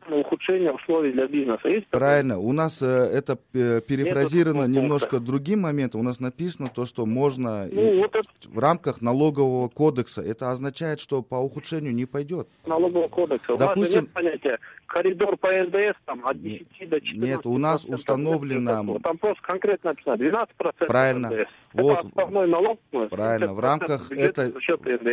ухудшение 0.09 0.71
условий 0.71 1.11
для 1.11 1.27
бизнеса. 1.27 1.67
Есть 1.67 1.87
Правильно. 1.87 2.39
У 2.39 2.53
нас 2.53 2.81
э, 2.81 2.85
это 2.85 3.37
э, 3.53 3.81
перефразировано 3.81 4.65
Нет, 4.65 4.81
немножко 4.83 5.19
другим 5.19 5.61
моментом. 5.61 6.01
У 6.01 6.03
нас 6.03 6.19
написано 6.19 6.69
то, 6.73 6.85
что 6.85 7.05
можно 7.05 7.67
ну, 7.69 7.93
и, 7.93 7.97
вот 7.97 8.15
это... 8.15 8.29
в 8.45 8.59
рамках 8.59 9.01
налогового 9.01 9.67
кодекса. 9.67 10.21
Это 10.21 10.51
означает, 10.51 10.99
что 11.01 11.21
по 11.21 11.35
ухудшению 11.35 11.93
не 11.93 12.05
пойдет. 12.05 12.47
Налогового 12.65 13.09
кодекса. 13.09 13.57
Допустим... 13.57 13.75
У 13.75 13.81
вас 13.81 13.93
нет 13.93 14.13
понятия 14.13 14.59
коридор 14.87 15.37
по 15.37 15.49
НДС 15.51 15.97
там, 16.05 16.25
от 16.25 16.41
10 16.41 16.67
нет, 16.79 16.89
до 16.89 17.01
14 17.01 17.17
Нет, 17.17 17.45
у 17.45 17.57
нас 17.57 17.85
установлено... 17.85 18.99
Там 18.99 19.17
просто 19.17 19.41
конкретно 19.43 19.91
написано 19.91 20.13
12% 20.15 20.87
Правильно. 20.87 21.29
НДС. 21.29 21.49
Вот. 21.73 21.99
Это 21.99 22.07
основной 22.07 22.47
налог. 22.47 22.79
Правильно. 23.09 23.53
В 23.53 23.59
рамках, 23.59 24.11
этой, 24.11 24.51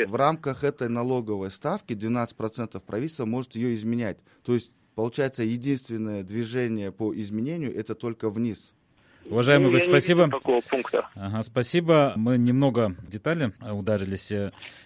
в 0.07 0.14
рамках 0.14 0.64
этой 0.64 0.88
налоговой 0.88 1.50
ставки 1.50 1.93
12% 1.93 2.81
правительство 2.81 3.26
может 3.26 3.54
ее 3.54 3.75
изменять. 3.75 4.19
То 4.45 4.54
есть 4.54 4.73
Получается, 4.95 5.43
единственное 5.43 6.23
движение 6.23 6.93
по 6.93 7.12
изменению 7.14 7.76
это 7.76 7.95
только 7.95 8.31
вниз. 8.31 8.74
Уважаемый 9.31 9.66
ну, 9.66 9.73
гость, 9.73 9.87
спасибо. 9.87 10.31
Ага, 11.14 11.43
спасибо. 11.43 12.12
Мы 12.16 12.38
немного 12.38 12.95
в 12.99 13.09
детали 13.09 13.53
ударились. 13.61 14.33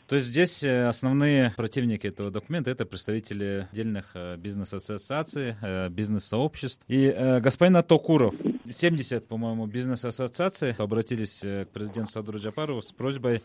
То 0.09 0.17
есть 0.17 0.29
здесь 0.29 0.63
э, 0.63 0.87
основные 0.87 1.53
противники 1.55 2.07
этого 2.07 2.31
документа 2.31 2.71
это 2.71 2.87
представители 2.87 3.69
отдельных 3.71 4.13
э, 4.15 4.37
бизнес-ассоциаций, 4.39 5.55
э, 5.61 5.89
бизнес-сообществ. 5.91 6.85
И 6.89 7.15
господин 7.43 7.83
Токуров, 7.83 8.35
70, 8.71 9.29
по-моему, 9.29 9.67
бизнес-ассоциаций 9.67 10.73
обратились 10.79 11.41
к 11.41 11.67
президенту 11.75 12.13
Садуру 12.13 12.39
Джапарову 12.39 12.81
с 12.81 12.91
просьбой 12.93 13.43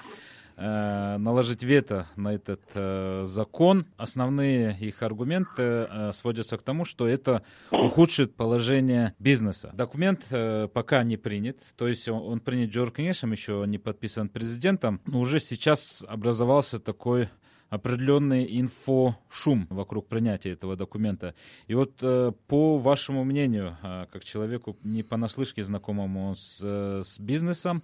наложить 0.58 1.64
вето 1.64 2.08
на 2.16 2.34
этот 2.34 2.62
э, 2.76 3.24
закон. 3.26 3.86
Основные 3.98 4.78
их 4.80 5.02
аргументы 5.02 5.62
э, 5.62 6.12
сводятся 6.14 6.58
к 6.58 6.64
тому, 6.64 6.86
что 6.86 7.08
это 7.08 7.44
ухудшит 7.72 8.36
положение 8.36 9.14
бизнеса. 9.20 9.72
Документ 9.74 10.28
э, 10.32 10.68
пока 10.72 11.04
не 11.04 11.18
принят, 11.18 11.60
то 11.76 11.88
есть 11.88 12.08
он, 12.08 12.40
принят 12.40 12.72
Джоркинешем, 12.72 13.32
еще 13.32 13.64
не 13.68 13.78
подписан 13.78 14.30
президентом, 14.30 15.02
но 15.06 15.20
уже 15.20 15.40
сейчас 15.40 16.04
образовался 16.08 16.80
такой 16.80 17.30
определенный 17.74 18.46
инфошум 18.60 19.66
вокруг 19.70 20.08
принятия 20.08 20.52
этого 20.52 20.76
документа. 20.76 21.34
И 21.68 21.74
вот 21.74 21.94
э, 22.04 22.32
по 22.48 22.78
вашему 22.78 23.24
мнению, 23.24 23.78
э, 23.82 24.06
как 24.12 24.24
человеку 24.24 24.78
не 24.84 25.02
понаслышке 25.02 25.64
знакомому 25.64 26.36
с, 26.36 26.62
э, 26.64 27.02
с 27.04 27.20
бизнесом, 27.20 27.82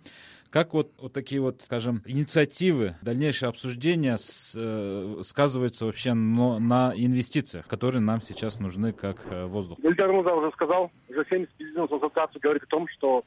как 0.52 0.74
вот, 0.74 0.92
вот 1.00 1.14
такие 1.14 1.42
вот, 1.42 1.62
скажем, 1.62 2.04
инициативы, 2.06 2.98
дальнейшее 3.02 3.50
обсуждение 3.50 4.18
с, 4.18 4.54
э, 4.56 5.22
сказываются 5.24 5.88
вообще 5.88 6.14
на, 6.14 6.60
на 6.60 6.94
инвестициях, 6.96 7.68
которые 7.68 8.02
нам 8.02 8.22
сейчас 8.22 8.60
нужны 8.60 8.94
как 8.94 9.26
воздух? 9.48 9.80
Ильдар 9.82 10.12
Муза 10.12 10.34
уже 10.34 10.52
сказал, 10.52 10.92
уже 11.08 11.26
70 11.28 11.52
бизнес 11.58 11.92
ассоциаций 11.92 12.40
говорит 12.40 12.64
о 12.64 12.68
том, 12.68 12.88
что 12.90 13.24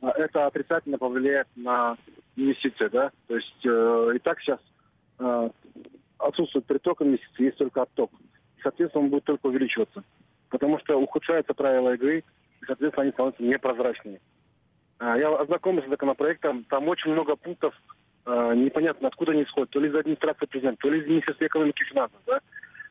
это 0.00 0.46
отрицательно 0.46 0.98
повлияет 0.98 1.46
на 1.54 1.96
инвестиции, 2.36 2.88
да, 2.88 3.12
то 3.28 3.36
есть 3.36 3.64
э, 3.64 4.12
и 4.16 4.18
так 4.18 4.40
сейчас 4.40 4.60
э, 5.18 5.50
отсутствует 6.20 6.66
приток 6.66 7.02
инвестиций, 7.02 7.46
есть 7.46 7.58
только 7.58 7.82
отток. 7.82 8.10
И, 8.58 8.62
соответственно, 8.62 9.04
он 9.04 9.10
будет 9.10 9.24
только 9.24 9.46
увеличиваться, 9.46 10.02
потому 10.48 10.78
что 10.78 11.00
ухудшаются 11.00 11.54
правила 11.54 11.94
игры, 11.94 12.24
и, 12.60 12.64
соответственно, 12.66 13.04
они 13.04 13.12
становятся 13.12 13.42
непрозрачными. 13.42 14.20
А, 14.98 15.16
я 15.18 15.34
ознакомился 15.34 15.88
с 15.88 15.90
законопроектом, 15.90 16.64
там 16.64 16.86
очень 16.88 17.12
много 17.12 17.34
пунктов, 17.36 17.74
а, 18.26 18.54
непонятно 18.54 19.08
откуда 19.08 19.32
они 19.32 19.44
исходят, 19.44 19.70
то 19.70 19.80
ли 19.80 19.88
из 19.88 19.94
администрации 19.94 20.46
президента, 20.46 20.82
то 20.82 20.90
ли 20.90 21.00
из 21.00 21.06
Министерства 21.06 21.46
экономики 21.46 21.82
и 21.82 21.86
финансов. 21.86 22.20
Да? 22.26 22.40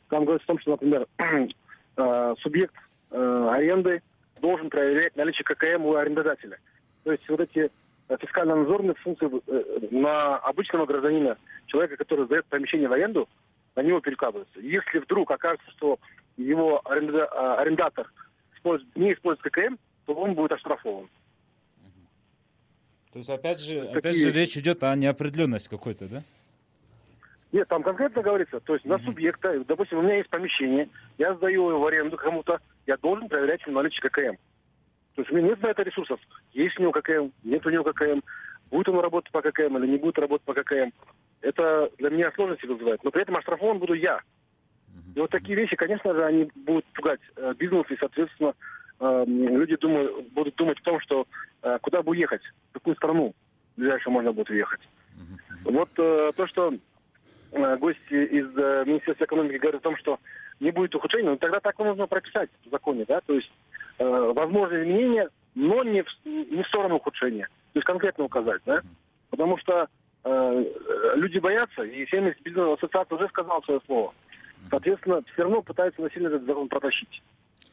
Там 0.09 0.25
говорится 0.25 0.45
о 0.45 0.53
том, 0.53 0.59
что, 0.59 0.71
например, 0.71 1.07
а, 1.97 2.35
субъект 2.39 2.75
аренды 3.11 4.03
должен 4.39 4.69
проверять 4.69 5.15
наличие 5.15 5.43
ККМ 5.43 5.83
у 5.85 5.95
арендодателя. 5.95 6.59
То 7.03 7.11
есть 7.11 7.27
вот 7.27 7.39
эти 7.39 7.71
фискально-надзорные 8.17 8.95
функции 8.95 9.29
э, 9.47 9.87
на 9.91 10.37
обычного 10.37 10.85
гражданина, 10.85 11.37
человека, 11.67 11.97
который 11.97 12.25
сдает 12.25 12.45
помещение 12.45 12.87
в 12.87 12.93
аренду, 12.93 13.29
на 13.75 13.81
него 13.81 13.99
перекладываются. 13.99 14.59
Если 14.59 14.99
вдруг 14.99 15.29
окажется, 15.31 15.69
что 15.71 15.99
его 16.37 16.81
арендатор 16.85 18.11
не 18.95 19.13
использует 19.13 19.41
ККМ, 19.41 19.77
то 20.05 20.13
он 20.13 20.33
будет 20.33 20.53
оштрафован. 20.53 21.07
То 23.11 23.19
есть, 23.19 23.29
опять 23.29 23.59
же, 23.59 23.81
Такие... 23.81 23.97
опять 23.97 24.15
же 24.17 24.31
речь 24.31 24.57
идет 24.57 24.83
о 24.83 24.95
неопределенности 24.95 25.69
какой-то, 25.69 26.07
да? 26.07 26.23
Нет, 27.51 27.67
там 27.67 27.81
конкретно 27.81 28.21
говорится, 28.21 28.59
то 28.59 28.73
есть 28.75 28.85
на 28.85 28.99
субъекта, 28.99 29.63
допустим, 29.63 29.97
у 29.99 30.01
меня 30.03 30.17
есть 30.17 30.29
помещение, 30.29 30.87
я 31.17 31.33
сдаю 31.33 31.69
его 31.69 31.79
в 31.79 31.87
аренду 31.87 32.15
кому-то, 32.15 32.59
я 32.85 32.95
должен 32.97 33.27
проверять 33.27 33.65
наличие 33.65 34.07
ККМ. 34.07 34.37
То 35.15 35.21
есть 35.21 35.31
у 35.31 35.35
меня 35.35 35.49
нет 35.49 35.61
на 35.61 35.67
это 35.67 35.83
ресурсов. 35.83 36.19
Есть 36.53 36.77
у 36.79 36.81
него 36.81 36.91
ККМ, 36.91 37.29
нет 37.43 37.65
у 37.65 37.69
него 37.69 37.83
ККМ, 37.83 38.21
будет 38.69 38.89
он 38.89 38.99
работать 38.99 39.31
по 39.31 39.41
ККМ 39.41 39.77
или 39.77 39.87
не 39.87 39.97
будет 39.97 40.19
работать 40.19 40.45
по 40.45 40.53
ККМ. 40.53 40.91
Это 41.41 41.89
для 41.97 42.09
меня 42.09 42.31
сложности 42.35 42.65
вызывает. 42.65 43.03
Но 43.03 43.11
при 43.11 43.21
этом 43.21 43.37
оштрафован 43.37 43.79
буду 43.79 43.93
я. 43.93 44.21
И 45.15 45.19
вот 45.19 45.31
такие 45.31 45.57
вещи, 45.57 45.75
конечно 45.75 46.13
же, 46.13 46.23
они 46.23 46.49
будут 46.55 46.85
пугать 46.93 47.19
э, 47.35 47.53
бизнес 47.57 47.85
и, 47.89 47.97
соответственно, 47.97 48.53
Эм, 48.99 49.57
люди 49.57 49.77
думают, 49.77 50.27
будут 50.33 50.55
думать 50.55 50.77
о 50.79 50.83
том, 50.83 50.99
что 50.99 51.25
э, 51.63 51.77
куда 51.81 52.01
бы 52.01 52.11
уехать, 52.11 52.41
в 52.69 52.73
какую 52.73 52.95
страну 52.97 53.33
ближайшую 53.77 54.13
можно 54.13 54.33
будет 54.33 54.49
уехать. 54.49 54.81
Вот 55.63 55.89
э, 55.97 56.31
то, 56.35 56.47
что 56.47 56.73
гости 57.51 58.13
из 58.13 58.45
Министерства 58.85 59.25
экономики 59.25 59.57
говорят 59.57 59.81
о 59.81 59.83
том, 59.83 59.97
что 59.97 60.19
не 60.59 60.69
будет 60.71 60.93
ухудшения, 60.93 61.29
ну 61.29 61.37
тогда 61.37 61.59
так 61.59 61.79
нужно 61.79 62.05
прописать 62.05 62.49
в 62.65 62.69
законе, 62.69 63.05
да, 63.07 63.21
то 63.21 63.33
есть 63.33 63.51
возможные 63.99 64.83
изменения, 64.83 65.29
но 65.55 65.83
не 65.83 66.03
в, 66.03 66.07
не 66.25 66.63
в 66.63 66.67
сторону 66.67 66.95
ухудшения, 66.95 67.45
то 67.73 67.79
есть 67.79 67.85
конкретно 67.85 68.23
указать, 68.23 68.61
да, 68.65 68.81
потому 69.29 69.57
что 69.57 69.87
э, 70.23 70.65
люди 71.15 71.39
боятся, 71.39 71.83
и 71.83 72.07
70 72.07 72.41
бизнес 72.41 72.77
ассоциация 72.77 73.17
уже 73.17 73.27
сказал 73.29 73.61
свое 73.63 73.81
слово. 73.85 74.13
Соответственно, 74.69 75.21
все 75.33 75.43
равно 75.43 75.61
пытаются 75.61 76.01
насильно 76.01 76.27
этот 76.27 76.45
закон 76.45 76.67
протащить. 76.67 77.21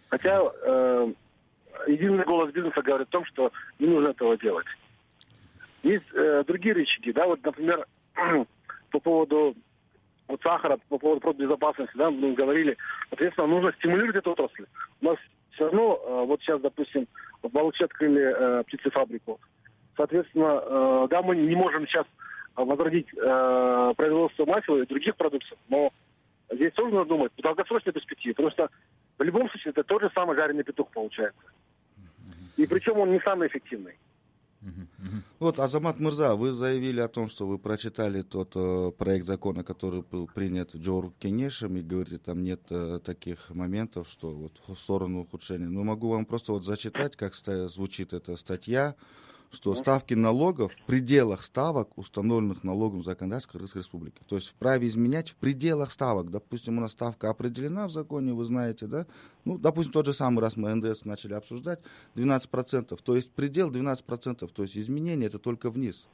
Хотя 0.08 0.40
э, 0.42 1.12
единый 1.86 2.24
голос 2.24 2.52
бизнеса 2.52 2.82
говорит 2.82 3.08
о 3.08 3.12
том, 3.12 3.24
что 3.26 3.52
не 3.78 3.86
нужно 3.86 4.10
этого 4.10 4.36
делать. 4.38 4.66
Есть 5.82 6.06
э, 6.14 6.44
другие 6.46 6.74
рычаги, 6.74 7.12
да, 7.12 7.26
вот, 7.26 7.42
например, 7.44 7.86
по 8.90 9.00
поводу 9.00 9.54
вот 10.28 10.40
сахара, 10.42 10.78
по 10.88 10.98
поводу 10.98 11.20
продбезопасности, 11.20 11.96
да, 11.96 12.10
мы 12.10 12.32
говорили, 12.32 12.76
соответственно, 13.10 13.46
нужно 13.46 13.72
стимулировать 13.78 14.16
эту 14.16 14.32
отрасль. 14.32 14.64
У 15.00 15.04
нас 15.04 15.16
все 15.56 15.64
равно, 15.64 16.00
э, 16.04 16.24
вот 16.26 16.40
сейчас, 16.42 16.60
допустим, 16.60 17.08
в 17.42 17.48
Балыче 17.48 17.86
открыли 17.86 18.22
э, 18.22 18.62
птицефабрику. 18.64 19.40
Соответственно, 19.96 20.62
э, 20.62 21.06
да, 21.10 21.22
мы 21.22 21.36
не 21.36 21.56
можем 21.56 21.86
сейчас 21.86 22.06
возродить 22.54 23.10
производство 23.10 24.46
масел 24.46 24.78
и 24.78 24.86
других 24.86 25.14
продуктов, 25.16 25.58
но 25.68 25.92
здесь 26.50 26.72
тоже 26.72 26.88
нужно 26.88 27.04
думать 27.04 27.30
в 27.36 27.42
долгосрочной 27.42 27.92
перспективе, 27.92 28.32
потому 28.32 28.50
что 28.50 28.70
в 29.18 29.22
любом 29.22 29.50
случае 29.50 29.72
это 29.72 29.84
тот 29.84 30.00
же 30.00 30.10
самый 30.14 30.38
жареный 30.38 30.64
петух 30.64 30.88
получается. 30.88 31.38
И 32.56 32.66
причем 32.66 32.98
он 32.98 33.12
не 33.12 33.20
самый 33.20 33.48
эффективный. 33.48 33.98
Вот, 35.38 35.58
Азамат 35.58 36.00
Мырза, 36.00 36.34
вы 36.34 36.52
заявили 36.52 37.00
о 37.00 37.08
том, 37.08 37.28
что 37.28 37.46
вы 37.46 37.58
прочитали 37.58 38.22
тот 38.22 38.52
э, 38.54 38.92
проект 38.96 39.26
закона, 39.26 39.62
который 39.62 40.02
был 40.02 40.26
принят 40.26 40.74
Джору 40.74 41.14
Кенешем, 41.18 41.76
и 41.76 41.82
говорите, 41.82 42.18
там 42.18 42.42
нет 42.42 42.62
э, 42.70 43.00
таких 43.04 43.50
моментов, 43.50 44.08
что 44.08 44.32
вот 44.32 44.60
в 44.66 44.74
сторону 44.76 45.20
ухудшения. 45.20 45.68
Но 45.68 45.84
могу 45.84 46.08
вам 46.08 46.24
просто 46.24 46.52
вот 46.52 46.64
зачитать, 46.64 47.16
как 47.16 47.34
звучит 47.34 48.12
эта 48.12 48.36
статья 48.36 48.94
что 49.50 49.74
ставки 49.74 50.14
налогов 50.14 50.72
в 50.74 50.82
пределах 50.86 51.42
ставок, 51.42 51.96
установленных 51.96 52.64
налогом 52.64 53.02
законодательства 53.02 53.52
Кыргызской 53.52 53.78
Республики. 53.78 54.22
То 54.26 54.36
есть 54.36 54.48
вправе 54.48 54.88
изменять 54.88 55.30
в 55.30 55.36
пределах 55.36 55.90
ставок. 55.92 56.30
Допустим, 56.30 56.78
у 56.78 56.80
нас 56.80 56.92
ставка 56.92 57.30
определена 57.30 57.86
в 57.86 57.90
законе, 57.90 58.32
вы 58.32 58.44
знаете, 58.44 58.86
да? 58.86 59.06
Ну, 59.44 59.58
допустим, 59.58 59.92
тот 59.92 60.06
же 60.06 60.12
самый, 60.12 60.40
раз 60.40 60.56
мы 60.56 60.74
НДС 60.74 61.04
начали 61.04 61.34
обсуждать, 61.34 61.80
12%. 62.14 62.98
То 63.02 63.16
есть 63.16 63.30
предел 63.32 63.70
12%, 63.70 64.48
то 64.48 64.62
есть 64.62 64.76
изменение 64.76 65.28
это 65.28 65.38
только 65.38 65.70
вниз. 65.70 66.08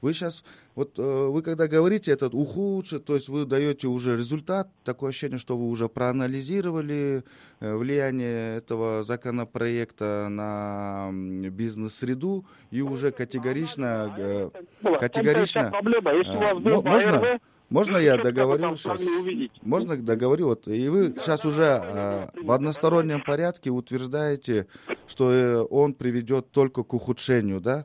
Вы 0.00 0.14
сейчас, 0.14 0.44
вот 0.74 0.98
э, 0.98 1.02
вы 1.02 1.42
когда 1.42 1.66
говорите 1.66 2.12
этот 2.12 2.34
ухудшит, 2.34 3.04
то 3.04 3.14
есть 3.14 3.28
вы 3.28 3.44
даете 3.44 3.88
уже 3.88 4.16
результат, 4.16 4.70
такое 4.84 5.10
ощущение, 5.10 5.38
что 5.38 5.56
вы 5.56 5.68
уже 5.68 5.88
проанализировали 5.88 7.24
э, 7.60 7.74
влияние 7.74 8.58
этого 8.58 9.02
законопроекта 9.02 10.28
на 10.30 11.10
бизнес-среду 11.12 12.46
и 12.70 12.80
уже 12.82 13.10
категорично, 13.10 14.14
э, 14.16 14.50
категорично... 15.00 15.72
Можно? 16.62 17.40
Можно 17.70 17.98
я 17.98 18.16
договорю 18.16 18.76
сейчас? 18.76 19.02
Можно 19.60 19.96
договорю? 19.96 20.46
Вот, 20.46 20.68
и 20.68 20.88
вы 20.88 21.14
сейчас 21.18 21.44
уже 21.44 21.64
э, 21.64 22.28
в 22.42 22.50
одностороннем 22.50 23.20
порядке 23.20 23.70
утверждаете, 23.70 24.66
что 25.06 25.32
э, 25.32 25.56
он 25.68 25.92
приведет 25.92 26.50
только 26.50 26.82
к 26.82 26.94
ухудшению, 26.94 27.60
да? 27.60 27.84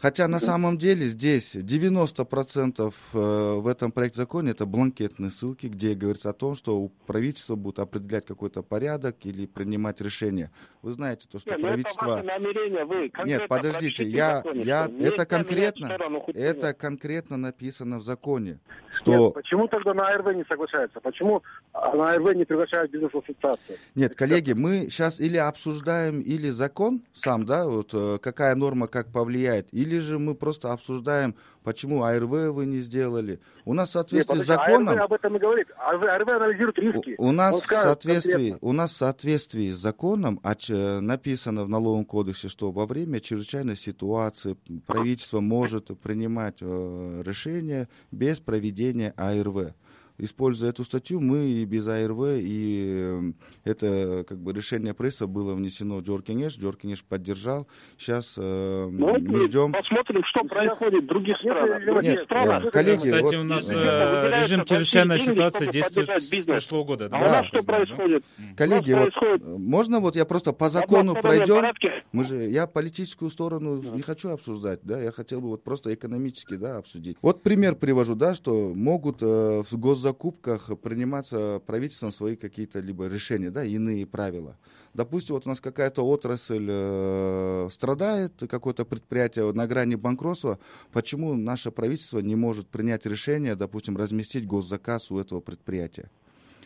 Хотя 0.00 0.28
на 0.28 0.38
самом 0.38 0.78
деле 0.78 1.06
здесь 1.06 1.56
90% 1.56 2.94
э, 3.14 3.60
в 3.60 3.66
этом 3.66 3.90
проекте 3.90 4.18
закона 4.18 4.50
это 4.50 4.64
бланкетные 4.64 5.30
ссылки, 5.30 5.66
где 5.66 5.94
говорится 5.94 6.30
о 6.30 6.32
том, 6.32 6.54
что 6.54 6.88
правительство 7.06 7.56
будет 7.56 7.80
определять 7.80 8.24
какой-то 8.24 8.62
порядок 8.62 9.16
или 9.24 9.46
принимать 9.46 10.00
решения. 10.00 10.52
Вы 10.82 10.92
знаете 10.92 11.26
то, 11.28 11.40
что 11.40 11.50
Нет, 11.50 11.58
ну, 11.58 11.66
правительство... 11.66 12.22
намерения, 12.22 12.84
вы 12.84 13.10
Нет, 13.24 13.48
подождите, 13.48 14.04
я, 14.04 14.36
законе, 14.36 14.62
я, 14.62 14.88
это 15.00 15.26
конкретно, 15.26 15.98
это 16.28 16.74
конкретно 16.74 17.36
написано 17.36 17.98
в 17.98 18.02
законе, 18.02 18.60
что... 18.92 19.26
Нет, 19.26 19.34
почему 19.34 19.66
тогда 19.66 19.94
на 19.94 20.06
АРВ 20.06 20.36
не 20.36 20.44
соглашается? 20.44 21.00
Почему 21.00 21.42
на 21.74 22.10
АРВ 22.12 22.36
не 22.36 22.44
приглашают 22.44 22.92
бизнес-ассоциации? 22.92 23.78
Нет, 23.96 24.14
коллеги, 24.14 24.52
мы 24.52 24.88
сейчас 24.90 25.18
или 25.18 25.38
обсуждаем 25.38 26.20
или 26.20 26.50
закон 26.50 27.02
сам, 27.12 27.44
да, 27.44 27.66
вот 27.66 27.92
э, 27.94 28.18
какая 28.22 28.54
норма 28.54 28.86
как 28.86 29.10
повлияет, 29.10 29.66
или 29.72 29.87
или 29.88 29.98
же 29.98 30.18
мы 30.18 30.34
просто 30.34 30.72
обсуждаем, 30.72 31.34
почему 31.64 32.02
АРВ 32.02 32.30
вы 32.30 32.66
не 32.66 32.78
сделали. 32.78 33.40
У 33.64 33.74
нас 33.74 33.90
в 33.90 33.92
соответствии 33.92 34.36
Нет, 34.36 34.44
с 34.44 34.46
законом... 34.46 34.94
АРВ 34.94 35.04
об 35.04 35.12
этом 35.12 35.36
и 35.36 35.38
говорит. 35.38 35.68
АРВ, 35.76 36.02
АРВ 36.04 36.28
анализирует 36.28 36.78
риски. 36.78 37.14
У, 37.18 37.28
у 37.28 37.32
нас, 37.32 37.60
в 37.60 37.66
соответствии, 37.66 38.56
у 38.60 38.72
нас 38.72 38.92
в 38.92 38.96
соответствии 38.96 39.70
с 39.70 39.76
законом 39.76 40.40
написано 40.42 41.64
в 41.64 41.68
налоговом 41.68 42.04
кодексе, 42.04 42.48
что 42.48 42.70
во 42.70 42.86
время 42.86 43.20
чрезвычайной 43.20 43.76
ситуации 43.76 44.56
правительство 44.86 45.40
может 45.40 45.98
принимать 46.00 46.58
э, 46.60 47.22
решения 47.24 47.88
без 48.10 48.40
проведения 48.40 49.14
АРВ 49.16 49.74
используя 50.18 50.70
эту 50.70 50.84
статью, 50.84 51.20
мы 51.20 51.46
и 51.46 51.64
без 51.64 51.86
АРВ, 51.86 52.20
и 52.38 53.02
эм, 53.04 53.36
это 53.64 54.24
как 54.28 54.38
бы 54.38 54.52
решение 54.52 54.92
пресса 54.92 55.26
было 55.26 55.54
внесено 55.54 55.98
в 55.98 56.02
Джоркинеш, 56.02 56.58
Джоркинеш 56.58 57.04
поддержал. 57.04 57.68
Сейчас 57.96 58.34
э, 58.36 58.88
ну, 58.90 59.18
мы 59.18 59.44
ждем... 59.44 59.72
Посмотрим, 59.72 60.22
что 60.24 60.44
происходит 60.44 61.04
в 61.04 61.06
других 61.06 61.36
странах. 61.38 62.02
Нет, 62.02 62.24
странах 62.24 62.64
нет, 62.64 62.72
коллеги, 62.72 62.98
Кстати, 62.98 63.22
вот, 63.22 63.34
у 63.34 63.44
нас 63.44 63.72
э, 63.72 64.40
режим 64.42 64.64
чрезвычайной 64.64 65.18
ситуации 65.20 65.66
действует 65.66 66.10
с 66.20 66.44
прошлого 66.44 66.84
года. 66.84 67.08
Да? 67.08 67.16
А 67.16 67.20
у 67.20 67.24
нас 67.24 67.46
что 67.46 67.62
происходит? 67.62 68.24
Коллеги, 68.56 68.92
вот, 68.92 69.14
происходит? 69.14 69.58
можно 69.58 70.00
вот 70.00 70.16
я 70.16 70.24
просто 70.24 70.52
по 70.52 70.68
закону 70.68 71.14
пройдем? 71.14 71.64
Мы 72.12 72.24
же, 72.24 72.42
я 72.48 72.66
политическую 72.66 73.30
сторону 73.30 73.80
не 73.94 74.02
хочу 74.02 74.30
обсуждать, 74.30 74.80
да, 74.82 75.00
я 75.00 75.12
хотел 75.12 75.40
бы 75.40 75.48
вот 75.48 75.62
просто 75.62 75.94
экономически, 75.94 76.54
да, 76.54 76.78
обсудить. 76.78 77.16
Вот 77.22 77.42
пример 77.42 77.76
привожу, 77.76 78.14
да, 78.14 78.34
что 78.34 78.72
могут 78.74 79.22
э, 79.22 79.62
в 79.62 79.76
госзаконе 79.76 80.07
закупках 80.08 80.70
приниматься 80.80 81.60
правительством 81.66 82.12
свои 82.12 82.36
какие-то 82.36 82.80
либо 82.80 83.06
решения, 83.06 83.50
да, 83.50 83.64
иные 83.64 84.06
правила. 84.06 84.56
Допустим, 84.94 85.34
вот 85.34 85.46
у 85.46 85.50
нас 85.50 85.60
какая-то 85.60 86.02
отрасль 86.02 86.66
э, 86.68 87.68
страдает, 87.70 88.32
какое-то 88.48 88.84
предприятие 88.84 89.52
на 89.52 89.66
грани 89.66 89.96
банкротства, 89.96 90.58
почему 90.92 91.34
наше 91.34 91.70
правительство 91.70 92.20
не 92.20 92.36
может 92.36 92.68
принять 92.68 93.06
решение, 93.06 93.54
допустим, 93.54 93.96
разместить 93.96 94.46
госзаказ 94.46 95.10
у 95.10 95.18
этого 95.18 95.40
предприятия? 95.40 96.10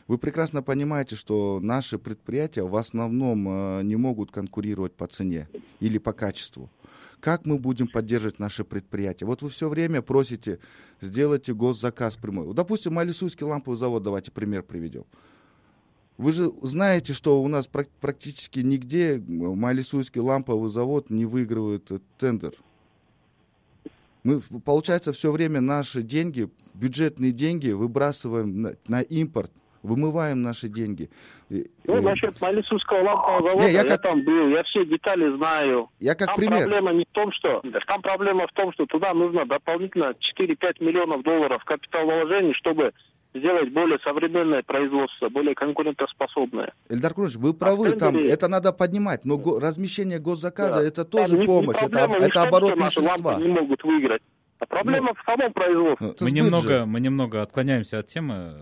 Вы 0.09 0.19
прекрасно 0.19 0.63
понимаете, 0.63 1.17
что 1.17 1.59
наши 1.61 1.99
предприятия 1.99 2.63
в 2.63 2.77
основном 2.77 3.49
э, 3.49 3.83
не 3.83 3.97
могут 3.97 4.31
конкурировать 4.31 4.95
по 4.95 5.07
цене 5.07 5.49
или 5.81 5.99
по 5.99 6.13
качеству. 6.13 6.71
Как 7.23 7.47
мы 7.47 7.57
будем 7.57 7.87
поддерживать 7.87 8.41
наши 8.41 8.65
предприятия? 8.65 9.27
Вот 9.27 9.43
вы 9.43 9.49
все 9.49 9.69
время 9.69 10.03
просите, 10.03 10.59
сделайте 11.01 11.55
госзаказ 11.55 12.17
прямой. 12.17 12.53
Допустим, 12.53 12.99
Алисуйский 12.99 13.47
ламповый 13.47 13.79
завод, 13.79 14.03
давайте 14.03 14.33
пример 14.33 14.65
приведем. 14.65 15.05
Вы 16.19 16.33
же 16.33 16.51
знаете, 16.63 17.13
что 17.13 17.41
у 17.41 17.47
нас 17.47 17.69
практически 17.69 18.59
нигде 18.59 19.23
Малисуйский 19.25 20.21
ламповый 20.21 20.69
завод 20.69 21.11
не 21.11 21.25
выигрывает 21.25 21.93
тендер. 22.19 22.55
Мы, 24.25 24.41
получается, 24.41 25.13
все 25.13 25.31
время 25.31 25.61
наши 25.61 26.03
деньги, 26.03 26.51
бюджетные 26.75 27.31
деньги 27.31 27.71
выбрасываем 27.71 28.63
на, 28.63 28.77
на 28.89 29.01
импорт 29.01 29.53
вымываем 29.83 30.43
наши 30.43 30.69
деньги. 30.69 31.11
Ну, 31.49 32.01
насчет 32.01 32.41
Малисусского 32.41 33.03
лампового 33.03 33.43
завода, 33.43 33.67
не, 33.67 33.73
я, 33.73 33.83
как... 33.83 33.91
я 33.91 33.99
там 33.99 34.25
был, 34.25 34.49
я 34.49 34.63
все 34.65 34.85
детали 34.87 35.37
знаю. 35.37 35.89
Я 36.01 36.15
как 36.15 36.29
там 36.29 36.37
пример. 36.37 36.59
проблема 36.59 36.93
не 36.93 37.05
в 37.05 37.13
том, 37.13 37.33
что... 37.33 37.63
Там 37.87 38.03
проблема 38.03 38.47
в 38.47 38.53
том, 38.53 38.73
что 38.73 38.87
туда 38.87 39.13
нужно 39.13 39.45
дополнительно 39.45 40.15
4-5 40.39 40.85
миллионов 40.85 41.23
долларов 41.23 41.63
капиталовложений, 41.65 42.55
чтобы 42.55 42.93
сделать 43.35 43.73
более 43.73 43.99
современное 44.01 44.63
производство, 44.63 45.29
более 45.29 45.55
конкурентоспособное. 45.55 46.73
Эльдар 46.89 47.15
Курович, 47.15 47.37
вы 47.37 47.55
правы, 47.55 47.89
а 47.89 47.97
там 47.99 48.17
это 48.17 48.49
надо 48.49 48.73
поднимать, 48.73 49.25
но 49.25 49.39
го, 49.39 49.59
размещение 49.59 50.19
госзаказа 50.19 50.81
да. 50.81 50.87
это 50.87 51.05
тоже 51.05 51.39
там 51.39 51.47
помощь, 51.47 51.81
не, 51.81 51.87
это, 51.87 51.99
это 51.99 52.43
оборотные 52.43 52.91
средства. 52.91 53.39
не 53.41 53.49
могут 53.49 53.83
выиграть. 53.85 54.23
А 54.59 54.67
проблема 54.67 55.09
ну, 55.09 55.15
в 55.15 55.25
самом 55.25 55.53
производстве. 55.53 56.15
Мы 56.21 56.31
немного, 56.31 56.85
мы 56.87 57.01
немного 57.01 57.43
отклоняемся 57.43 57.99
от 57.99 58.07
темы. 58.07 58.55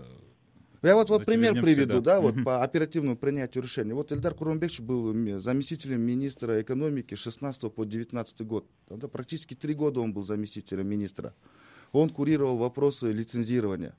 Я 0.81 0.95
вот, 0.95 1.09
вот 1.09 1.25
пример 1.25 1.61
приведу, 1.61 1.95
сюда. 1.97 2.15
да, 2.15 2.21
вот 2.21 2.43
по 2.43 2.63
оперативному 2.63 3.15
принятию 3.15 3.63
решения. 3.63 3.93
Вот 3.93 4.11
Эльдар 4.11 4.33
Курумбекович 4.33 4.79
был 4.79 5.39
заместителем 5.39 6.01
министра 6.01 6.59
экономики 6.61 7.13
16 7.13 7.71
по 7.71 7.85
19 7.85 8.41
год. 8.41 8.65
Это 8.89 9.07
практически 9.07 9.53
три 9.53 9.75
года 9.75 10.01
он 10.01 10.11
был 10.11 10.23
заместителем 10.23 10.87
министра. 10.87 11.35
Он 11.91 12.09
курировал 12.09 12.57
вопросы 12.57 13.11
лицензирования. 13.11 13.95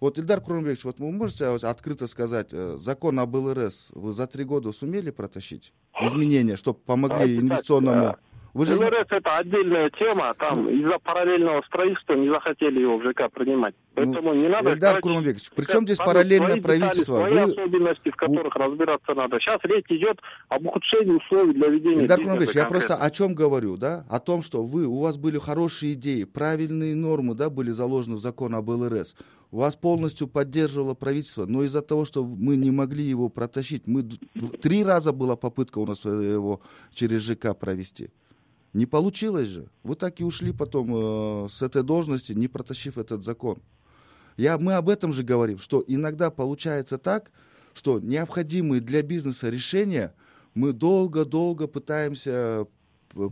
Вот, 0.00 0.18
Ильдар 0.18 0.40
Курумбекович, 0.40 0.84
вот 0.84 1.00
вы 1.00 1.10
можете 1.10 1.46
открыто 1.46 2.06
сказать, 2.06 2.48
э, 2.52 2.76
закон 2.78 3.18
об 3.18 3.34
ЛРС 3.34 3.88
вы 3.92 4.12
за 4.12 4.28
три 4.28 4.44
года 4.44 4.70
сумели 4.70 5.10
протащить? 5.10 5.72
Изменения, 6.00 6.54
чтобы 6.54 6.78
помогли 6.78 7.36
а, 7.36 7.40
инвестиционному 7.40 8.16
вы 8.54 8.66
же... 8.66 8.76
ЛРС 8.76 9.06
это 9.10 9.36
отдельная 9.36 9.90
тема, 9.90 10.34
там 10.38 10.64
ну. 10.64 10.70
из-за 10.70 10.98
параллельного 10.98 11.62
строительства 11.62 12.14
не 12.14 12.28
захотели 12.30 12.80
его 12.80 12.98
в 12.98 13.04
ЖК 13.04 13.30
принимать. 13.30 13.74
Ну, 13.94 14.04
Поэтому 14.04 14.34
ну, 14.34 14.42
не 14.42 14.48
надо... 14.48 14.72
Эльдар 14.72 15.00
Курманбекович, 15.00 15.50
при 15.54 15.64
чем 15.64 15.84
здесь 15.84 15.98
параллельное 15.98 16.60
правительство? 16.60 17.18
Детали, 17.18 17.32
свои 17.32 17.44
Вы... 17.44 17.52
особенности, 17.52 18.10
в 18.10 18.16
которых 18.16 18.56
У... 18.56 18.58
разбираться 18.58 19.14
надо. 19.14 19.38
Сейчас 19.40 19.60
речь 19.64 19.86
идет 19.88 20.20
об 20.48 20.66
ухудшении 20.66 21.12
условий 21.12 21.52
для 21.52 21.68
ведения 21.68 22.02
Эльдар 22.02 22.18
Курманбекович, 22.18 22.56
я 22.56 22.66
просто 22.66 22.96
о 22.96 23.10
чем 23.10 23.34
говорю, 23.34 23.76
да? 23.76 24.04
О 24.08 24.18
том, 24.18 24.42
что 24.42 24.64
вы, 24.64 24.86
у 24.86 25.00
вас 25.00 25.16
были 25.16 25.38
хорошие 25.38 25.94
идеи, 25.94 26.24
правильные 26.24 26.94
нормы, 26.94 27.34
да, 27.34 27.50
были 27.50 27.70
заложены 27.70 28.16
в 28.16 28.20
закон 28.20 28.54
об 28.54 28.68
ЛРС 28.68 29.14
вас 29.50 29.76
полностью 29.76 30.28
поддерживало 30.28 30.92
правительство, 30.92 31.46
но 31.46 31.64
из-за 31.64 31.80
того, 31.80 32.04
что 32.04 32.22
мы 32.22 32.56
не 32.56 32.70
могли 32.70 33.02
его 33.02 33.30
протащить, 33.30 33.86
мы 33.86 34.02
три 34.60 34.84
раза 34.84 35.12
была 35.12 35.36
попытка 35.36 35.78
у 35.78 35.86
нас 35.86 36.04
его 36.04 36.60
через 36.92 37.22
ЖК 37.22 37.58
провести 37.58 38.10
Не 38.78 38.86
получилось 38.86 39.48
же. 39.48 39.66
Вы 39.82 39.96
так 39.96 40.20
и 40.20 40.24
ушли 40.24 40.52
потом 40.52 40.94
э, 40.94 41.48
с 41.50 41.62
этой 41.62 41.82
должности, 41.82 42.32
не 42.32 42.46
протащив 42.46 42.96
этот 42.96 43.24
закон. 43.24 43.58
Я, 44.36 44.56
мы 44.56 44.74
об 44.74 44.88
этом 44.88 45.12
же 45.12 45.24
говорим, 45.24 45.58
что 45.58 45.82
иногда 45.84 46.30
получается 46.30 46.96
так, 46.96 47.32
что 47.74 47.98
необходимые 47.98 48.80
для 48.80 49.02
бизнеса 49.02 49.50
решения 49.50 50.14
мы 50.54 50.72
долго-долго 50.72 51.66
пытаемся 51.66 52.68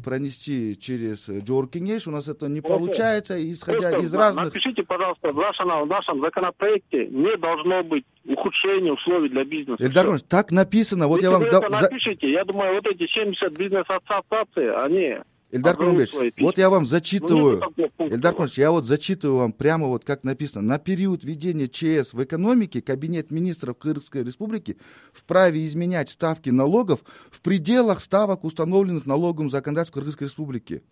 пронести 0.02 0.76
через 0.80 1.30
Джоркинеш, 1.30 2.08
у 2.08 2.10
нас 2.10 2.26
это 2.26 2.48
не 2.48 2.60
получается, 2.60 3.34
исходя 3.48 3.90
Просто 3.90 4.04
из 4.04 4.14
разных... 4.14 4.46
Напишите, 4.46 4.82
пожалуйста, 4.82 5.30
в 5.30 5.36
нашем, 5.36 5.68
в 5.68 5.86
нашем 5.86 6.22
законопроекте 6.24 7.06
не 7.06 7.36
должно 7.36 7.84
быть 7.84 8.04
ухудшения 8.24 8.92
условий 8.92 9.28
для 9.28 9.44
бизнеса. 9.44 9.80
Эльдар 9.80 10.20
так 10.22 10.50
написано, 10.50 11.06
вот 11.06 11.22
Если 11.22 11.26
я 11.26 11.30
вам... 11.30 11.42
вы 11.42 11.50
да- 11.50 11.58
это 11.58 11.70
напишите, 11.70 12.32
я 12.32 12.44
думаю, 12.44 12.74
вот 12.74 12.86
эти 12.88 13.06
70 13.06 13.56
бизнес-ассоциаций, 13.56 14.74
они... 14.74 15.18
Эльдар 15.52 15.76
Курумбеч, 15.76 16.10
вот 16.40 16.58
я 16.58 16.68
вам 16.70 16.82
Ну, 16.82 16.88
зачитываю, 16.88 17.60
такого 17.60 17.88
пункта. 17.96 18.14
Эльдар 18.16 18.32
Курумбеч, 18.34 18.58
я 18.58 18.70
вот 18.72 18.84
зачитываю 18.84 19.38
вам 19.38 19.52
прямо 19.52 19.86
вот 19.86 20.04
как 20.04 20.24
написано. 20.24 20.62
На 20.66 20.78
период 20.78 21.22
введения 21.22 21.68
ЧС 21.68 22.14
в 22.14 22.22
экономике 22.24 22.82
Кабинет 22.82 23.30
министров 23.30 23.78
Кыргызской 23.78 24.24
Республики 24.24 24.76
вправе 25.12 25.64
изменять 25.64 26.10
ставки 26.10 26.50
налогов 26.50 27.04
в 27.30 27.40
пределах 27.42 28.00
ставок, 28.00 28.42
установленных 28.44 29.06
налоговым 29.06 29.48
законодательством 29.48 30.00
Кыргызской 30.02 30.24
Республики. 30.24 30.82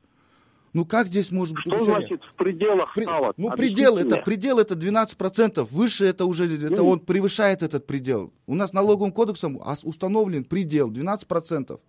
Ну 0.73 0.85
как 0.85 1.09
здесь 1.09 1.31
может 1.33 1.55
быть 1.55 1.65
Что 1.67 1.85
значит 1.85 2.21
в 2.23 2.35
пределах 2.37 2.95
При- 2.95 3.03
ставок? 3.03 3.35
Ну, 3.37 3.49
Объясните 3.51 3.75
предел 3.77 3.97
это, 3.99 4.15
мне. 4.17 4.25
предел 4.25 4.59
это 4.61 4.75
12%. 4.77 5.69
Выше 5.71 6.05
это 6.07 6.27
уже, 6.27 6.47
это 6.47 6.83
Ну. 6.83 6.89
он 6.91 7.01
превышает 7.01 7.63
этот 7.63 7.87
предел. 7.87 8.33
У 8.47 8.55
нас 8.55 8.73
налоговым 8.73 9.13
кодексом 9.13 9.61
установлен 9.85 10.45
предел 10.45 10.91
12%. 10.91 11.81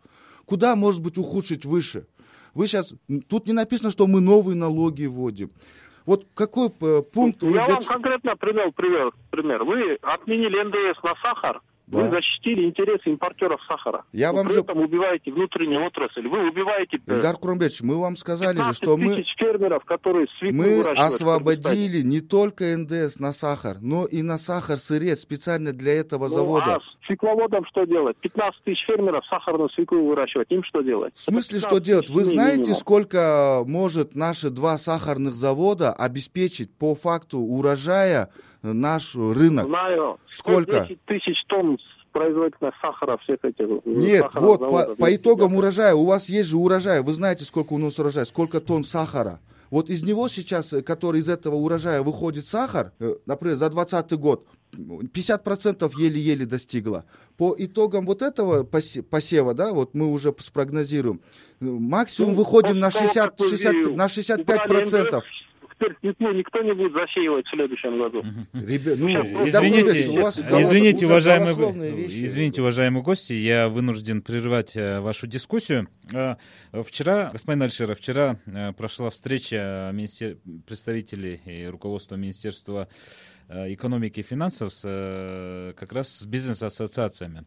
Куда 0.46 0.76
может 0.76 1.02
быть 1.02 1.18
ухудшить 1.18 1.66
выше? 1.66 2.06
Вы 2.56 2.68
сейчас, 2.68 2.94
тут 3.30 3.48
не 3.48 3.54
написано, 3.54 3.92
что 3.92 4.08
мы 4.08 4.22
новые 4.22 4.56
налоги 4.56 5.06
вводим. 5.06 5.52
Вот 6.06 6.26
какой 6.34 6.68
э, 6.68 7.02
пункт 7.02 7.44
вы 7.44 7.52
Я 7.52 7.58
вам 7.58 7.68
говорите, 7.68 7.90
конкретно 7.90 8.36
привел 8.38 8.72
пример. 9.30 9.64
Вы 9.64 9.98
отменили 10.02 10.64
НДС 10.64 11.04
на 11.04 11.16
сахар, 11.22 11.62
Да. 11.88 12.00
вы 12.00 12.10
защитили 12.10 12.64
интересы 12.66 13.10
импортеров 13.12 13.62
сахара. 13.68 14.04
Я 14.12 14.32
Но 14.32 14.38
вам 14.38 14.48
при 14.48 14.54
же- 14.54 14.60
этом 14.62 14.80
убиваете 14.80 15.32
внутреннюю 15.32 15.86
отрасль. 15.86 16.28
Вы 16.28 16.50
убиваете 16.50 16.98
э, 17.06 17.16
Эльдар 17.16 17.36
Курумбетович, 17.38 17.82
мы 17.84 18.00
вам 18.02 18.16
сказали 18.16 18.58
же, 18.58 18.64
15 18.64 18.76
что 18.84 18.98
мы, 18.98 19.24
фермеров, 19.38 19.86
которые 19.86 20.28
мы 20.42 20.82
освободили 20.82 22.02
не 22.02 22.22
только 22.22 22.76
НДС 22.78 23.20
на 23.20 23.34
сахар, 23.34 23.78
но 23.82 24.06
и 24.06 24.22
на 24.22 24.38
сахар 24.38 24.78
сырец 24.78 25.20
специально 25.22 25.74
для 25.74 25.94
этого 25.94 26.28
Ну, 26.28 26.34
завода. 26.36 26.76
а 26.76 26.80
с 26.80 27.08
свекловодом 27.08 27.66
что 27.68 27.86
делать? 27.86 28.18
15 28.18 28.64
тысяч 28.64 28.84
фермеров 28.88 29.24
сахарную 29.30 29.70
свеклу 29.70 30.08
выращивать. 30.08 30.50
Им 30.52 30.64
что 30.64 30.82
делать? 30.82 31.14
В 31.16 31.22
смысле, 31.22 31.60
что 31.60 31.70
15 31.80 31.84
делать? 31.86 32.10
Вы 32.10 32.24
знаете, 32.24 32.58
минимум. 32.62 32.80
сколько 32.80 33.64
может 33.68 34.16
наши 34.16 34.50
два 34.50 34.78
сахарных 34.78 35.36
завода 35.36 35.94
обеспечить 35.94 36.72
по 36.74 36.96
факту 36.96 37.40
урожая 37.40 38.30
наш 38.74 39.16
рынок? 39.16 39.68
Знаю. 39.68 40.20
Сколько? 40.30 40.88
10 40.88 41.00
тысяч 41.06 41.44
тонн 41.48 41.78
производительность 42.16 42.78
сахара 42.82 43.18
всех 43.18 43.44
этих 43.44 43.66
э, 43.66 43.80
Нет, 43.86 44.26
вот 44.36 44.60
по, 44.60 44.96
по 44.96 45.14
итогам 45.14 45.56
урожая, 45.56 45.94
у 45.96 46.06
вас 46.06 46.30
есть 46.30 46.48
же 46.48 46.56
урожай, 46.58 47.02
вы 47.02 47.12
знаете, 47.14 47.44
сколько 47.44 47.74
у 47.74 47.78
нас 47.78 48.00
урожая, 48.00 48.24
сколько 48.24 48.62
тонн 48.62 48.86
сахара. 48.86 49.42
Вот 49.70 49.90
из 49.90 50.02
него 50.04 50.30
сейчас, 50.30 50.72
э, 50.72 50.82
который 50.82 51.20
из 51.20 51.28
этого 51.28 51.56
урожая 51.56 52.02
выходит 52.04 52.46
сахар, 52.46 52.94
э, 53.00 53.16
например, 53.26 53.58
за 53.58 53.70
2020 53.70 54.12
год, 54.14 54.48
50% 54.72 55.92
еле-еле 55.98 56.46
достигла. 56.46 57.04
По 57.38 57.54
итогам 57.58 58.06
вот 58.06 58.22
этого 58.22 58.64
посе- 58.64 59.04
посева, 59.04 59.54
да, 59.54 59.74
вот 59.74 59.94
мы 59.94 60.08
уже 60.10 60.34
спрогнозируем, 60.40 61.20
максимум 61.60 62.32
Ну, 62.32 62.38
выходим 62.38 62.80
на, 62.80 62.88
после 62.92 63.08
того, 63.08 63.14
60, 63.14 63.26
как 63.26 63.40
вы 63.40 63.50
60 63.50 63.74
убрали 63.74 63.96
на 63.96 64.08
65%. 64.08 65.22
Теперь 65.86 66.16
ну, 66.20 66.34
никто 66.34 66.62
не 66.62 66.74
будет 66.74 66.94
засеивать 66.94 67.46
в 67.46 67.50
следующем 67.50 68.02
году. 68.02 68.24
Ребят, 68.54 68.96
ну, 69.00 69.08
Сейчас 69.46 69.64
Извините, 69.64 70.10
у 70.10 70.22
вас 70.22 70.40
извините, 70.40 71.06
уважаемые, 71.06 71.92
вещи. 71.96 72.26
извините, 72.26 72.62
уважаемые 72.62 73.04
гости, 73.04 73.34
я 73.34 73.70
вынужден 73.70 74.22
прервать 74.22 74.76
э, 74.76 75.00
вашу 75.00 75.28
дискуссию. 75.28 75.88
Э, 76.14 76.36
Вчера, 76.84 77.30
господин 77.32 77.62
Альширов, 77.64 77.98
вчера 77.98 78.40
э, 78.46 78.74
прошла 78.74 79.10
встреча 79.10 79.92
министер- 79.94 80.38
представителей 80.66 81.42
и 81.46 81.66
руководства 81.66 82.16
Министерства 82.16 82.88
э, 83.48 83.74
экономики 83.74 84.20
и 84.22 84.24
финансов 84.24 84.74
с, 84.74 85.74
как 85.78 85.94
раз 85.94 86.10
с 86.10 86.26
бизнес-ассоциациями. 86.26 87.44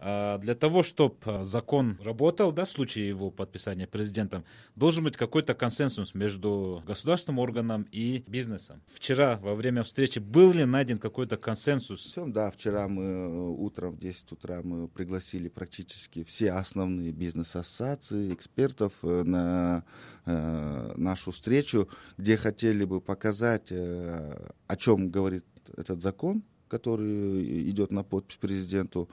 А 0.00 0.38
Для 0.38 0.54
того, 0.54 0.82
чтобы 0.82 1.42
закон 1.42 1.98
работал, 2.02 2.52
да, 2.52 2.64
в 2.64 2.70
случае 2.70 3.08
его 3.08 3.30
подписания 3.30 3.86
президентом, 3.86 4.44
должен 4.76 5.04
быть 5.04 5.16
какой-то 5.16 5.54
консенсус 5.54 6.14
между 6.14 6.82
государственным 6.86 7.40
органом 7.40 7.86
и 7.90 8.22
бизнесом. 8.26 8.80
Вчера 8.92 9.38
во 9.38 9.54
время 9.54 9.82
встречи 9.82 10.20
был 10.20 10.52
ли 10.52 10.64
найден 10.64 10.98
какой-то 10.98 11.36
консенсус? 11.36 12.14
Да, 12.16 12.50
вчера 12.50 12.86
мы 12.86 13.04
э, 13.04 13.28
утром 13.28 13.92
в 13.92 13.98
10 13.98 14.32
утра 14.32 14.60
мы 14.62 14.86
пригласили 14.86 15.48
практически 15.48 16.22
все 16.22 16.52
основные 16.52 17.10
бизнес-ассоциации, 17.10 18.32
экспертов 18.32 18.92
э, 19.02 19.22
на 19.24 19.84
э, 20.26 20.94
нашу 20.96 21.32
встречу, 21.32 21.88
где 22.16 22.36
хотели 22.36 22.84
бы 22.84 23.00
показать, 23.00 23.72
о 23.72 24.76
чем 24.76 25.10
говорит 25.10 25.44
этот 25.76 26.02
закон, 26.02 26.42
который 26.68 27.70
идет 27.70 27.90
на 27.90 28.04
подпись 28.04 28.36
президенту, 28.36 29.08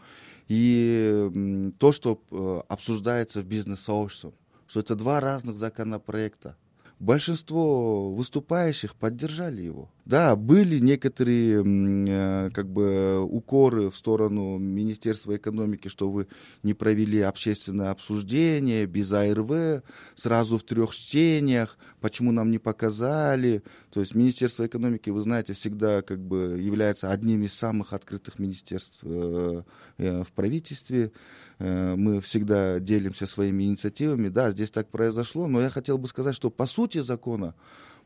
и 0.47 1.71
то, 1.79 1.91
что 1.91 2.21
э, 2.31 2.61
обсуждается 2.67 3.41
в 3.41 3.45
бизнес-сообществе, 3.45 4.33
что 4.67 4.79
это 4.79 4.95
два 4.95 5.19
разных 5.19 5.57
законопроекта. 5.57 6.55
Большинство 6.99 8.11
выступающих 8.11 8.95
поддержали 8.95 9.61
его. 9.61 9.89
Да, 10.05 10.35
были 10.35 10.77
некоторые 10.77 11.63
э, 11.65 12.49
как 12.51 12.69
бы 12.69 13.21
укоры 13.23 13.89
в 13.89 13.95
сторону 13.97 14.59
Министерства 14.59 15.35
экономики, 15.35 15.87
что 15.87 16.11
вы 16.11 16.27
не 16.61 16.75
провели 16.75 17.21
общественное 17.21 17.89
обсуждение 17.89 18.85
без 18.85 19.11
АРВ, 19.11 19.81
сразу 20.13 20.59
в 20.59 20.63
трех 20.63 20.93
чтениях, 20.93 21.79
почему 22.01 22.31
нам 22.31 22.51
не 22.51 22.59
показали. 22.59 23.63
То 23.91 23.99
есть 23.99 24.13
Министерство 24.13 24.67
экономики, 24.67 25.09
вы 25.09 25.21
знаете, 25.21 25.53
всегда 25.53 26.03
как 26.03 26.19
бы 26.19 26.59
является 26.61 27.09
одним 27.09 27.41
из 27.41 27.55
самых 27.55 27.91
открытых 27.91 28.37
министерств 28.37 28.99
э, 29.01 29.63
э, 29.97 30.23
в 30.23 30.31
правительстве. 30.33 31.11
Мы 31.57 32.19
всегда 32.19 32.81
делимся 32.81 33.25
своими 33.25 33.63
инициативами. 33.63 34.27
Да, 34.27 34.51
здесь 34.51 34.71
так 34.71 34.89
произошло, 34.89 35.47
но 35.47 35.61
я 35.61 35.69
хотел 35.69 35.97
бы 35.97 36.05
сказать, 36.09 36.35
что 36.35 36.49
по 36.49 36.65
сути 36.65 36.97
закона 36.97 37.55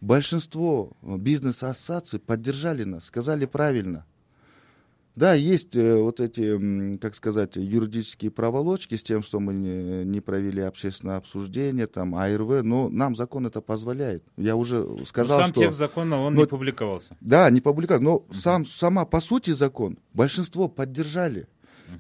большинство 0.02 0.92
бизнес-ассоциаций 1.02 2.20
поддержали 2.20 2.84
нас, 2.84 3.06
сказали 3.06 3.46
правильно. 3.46 4.06
Да, 5.16 5.34
есть 5.34 5.76
э, 5.76 5.98
вот 5.98 6.22
эти, 6.22 6.98
как 6.98 7.14
сказать, 7.14 7.58
юридические 7.58 8.32
проволочки 8.32 8.96
с 8.96 9.04
тем, 9.04 9.22
что 9.22 9.42
мы 9.42 9.54
не, 9.54 10.22
провели 10.22 10.62
общественное 10.62 11.18
обсуждение, 11.18 11.88
там, 11.88 12.16
АРВ, 12.16 12.64
но 12.64 12.88
нам 12.88 13.18
закон 13.18 13.46
это 13.46 13.60
позволяет. 13.60 14.24
Я 14.38 14.56
уже 14.56 14.88
сказал, 15.06 15.40
Сам 15.40 15.50
что... 15.50 15.60
текст 15.60 15.78
закона, 15.78 16.22
он 16.22 16.36
Но- 16.36 16.42
не 16.42 16.48
публиковался. 16.48 17.18
Да, 17.20 17.50
не 17.50 17.60
публиковали, 17.60 18.02
но 18.02 18.26
сам, 18.32 18.66
сама 18.66 19.04
по 19.04 19.20
сути 19.20 19.52
закон 19.52 19.98
большинство 20.14 20.70
поддержали. 20.70 21.48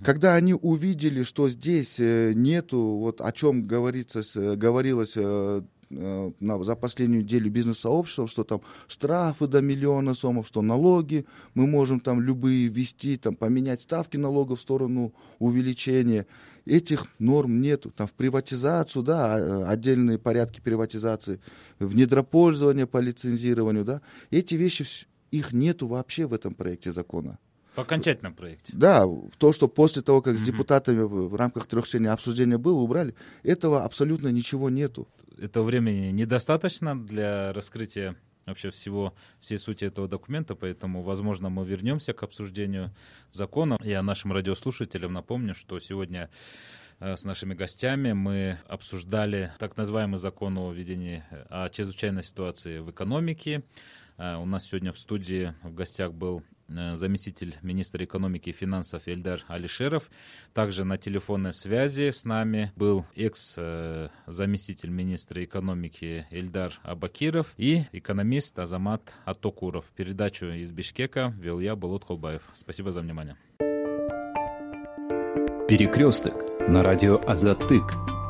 Когда 0.04 0.36
они 0.36 0.54
увидели, 0.54 1.24
что 1.24 1.50
здесь 1.50 2.00
э, 2.00 2.32
нету, 2.34 2.80
вот 2.80 3.22
о 3.22 3.32
чем 3.32 3.64
говорится, 3.64 4.22
э, 4.36 4.56
говорилось 4.56 5.14
э, 5.18 5.22
э, 5.22 5.62
на- 5.89 6.63
за 6.63 6.75
последнюю 6.75 7.23
неделю 7.23 7.49
бизнес-сообщества, 7.49 8.28
что 8.28 8.43
там 8.43 8.62
штрафы 8.88 9.47
до 9.47 9.62
миллиона 9.62 10.13
сомов, 10.13 10.47
что 10.47 10.62
налоги, 10.62 11.25
мы 11.54 11.67
можем 11.67 11.99
там 11.99 12.21
любые 12.21 12.67
ввести, 12.67 13.17
там 13.17 13.36
поменять 13.36 13.82
ставки 13.82 14.17
налогов 14.17 14.60
в 14.60 14.62
сторону 14.62 15.13
увеличения. 15.39 16.25
Этих 16.65 17.08
норм 17.17 17.62
нету. 17.62 17.89
Там 17.89 18.08
в 18.08 18.13
приватизацию, 18.13 19.02
да, 19.04 19.39
э, 19.39 19.63
отдельные 19.65 20.19
порядки 20.19 20.60
приватизации, 20.60 21.39
в 21.80 21.95
недропользование 21.95 22.86
по 22.86 22.99
лицензированию, 22.99 23.86
да. 23.86 24.02
Эти 24.30 24.56
вещи, 24.56 24.86
их 25.32 25.54
нету 25.54 25.88
вообще 25.88 26.28
в 26.28 26.34
этом 26.34 26.54
проекте 26.54 26.91
закона. 26.91 27.39
В 27.75 27.80
окончательном 27.80 28.34
проекте. 28.34 28.73
Да, 28.75 29.08
в 29.08 29.32
то, 29.38 29.52
что 29.54 29.67
после 29.67 30.02
того, 30.02 30.21
как 30.21 30.38
с 30.38 30.41
депутатами 30.41 31.02
в, 31.02 31.36
рамках 31.36 31.65
трех 31.65 31.86
обсуждения 32.10 32.58
было, 32.58 32.80
убрали, 32.80 33.15
этого 33.41 33.84
абсолютно 33.84 34.28
ничего 34.28 34.69
нету. 34.69 35.08
Этого 35.41 35.63
времени 35.63 36.12
недостаточно 36.12 36.99
для 36.99 37.54
раскрытия 37.54 38.15
вообще 38.45 38.71
всего, 38.71 39.13
всей 39.39 39.58
сути 39.58 39.86
этого 39.86 40.08
документа, 40.08 40.56
поэтому, 40.56 41.02
возможно, 41.02 41.49
мы 41.49 41.65
вернемся 41.65 42.13
к 42.13 42.23
обсуждению 42.23 42.91
закона. 43.32 43.78
Я 43.82 44.02
нашим 44.02 44.34
радиослушателям 44.34 45.13
напомню, 45.13 45.56
что 45.56 45.80
сегодня 45.80 46.30
э, 46.99 47.15
с 47.15 47.23
нашими 47.23 47.54
гостями 47.54 48.12
мы 48.12 48.60
обсуждали 48.67 49.54
так 49.60 49.78
называемый 49.78 50.17
закон 50.17 50.58
о 50.58 50.71
введении 50.71 51.23
о 51.49 51.69
чрезвычайной 51.69 52.23
ситуации 52.23 52.80
в 52.80 52.91
экономике. 52.91 53.63
Э, 54.17 54.36
У 54.38 54.45
нас 54.45 54.65
сегодня 54.65 54.91
в 54.91 54.99
студии 54.99 55.54
в 55.63 55.73
гостях 55.73 56.13
был 56.13 56.43
заместитель 56.70 57.56
министра 57.62 58.04
экономики 58.06 58.50
и 58.50 58.54
финансов 58.54 59.04
Эльдар 59.08 59.44
Алишеров. 59.48 60.10
Также 60.54 60.86
на 60.86 60.98
телефонной 60.98 61.54
связи 61.54 62.10
с 62.12 62.26
нами 62.26 62.72
был 62.76 63.06
экс-заместитель 63.16 64.90
министра 64.90 65.44
экономики 65.44 66.28
Эльдар 66.32 66.74
Абакиров 66.84 67.54
и 67.58 67.84
экономист 67.92 68.58
Азамат 68.60 69.14
Атокуров. 69.26 69.92
Передачу 69.96 70.48
из 70.48 70.72
Бишкека 70.72 71.34
вел 71.38 71.60
я, 71.60 71.76
Булут 71.76 72.06
Холбаев. 72.06 72.44
Спасибо 72.54 72.92
за 72.92 73.02
внимание. 73.02 73.36
Перекресток 75.68 76.34
на 76.68 76.82
радио 76.82 77.20
Азатык. 77.28 78.29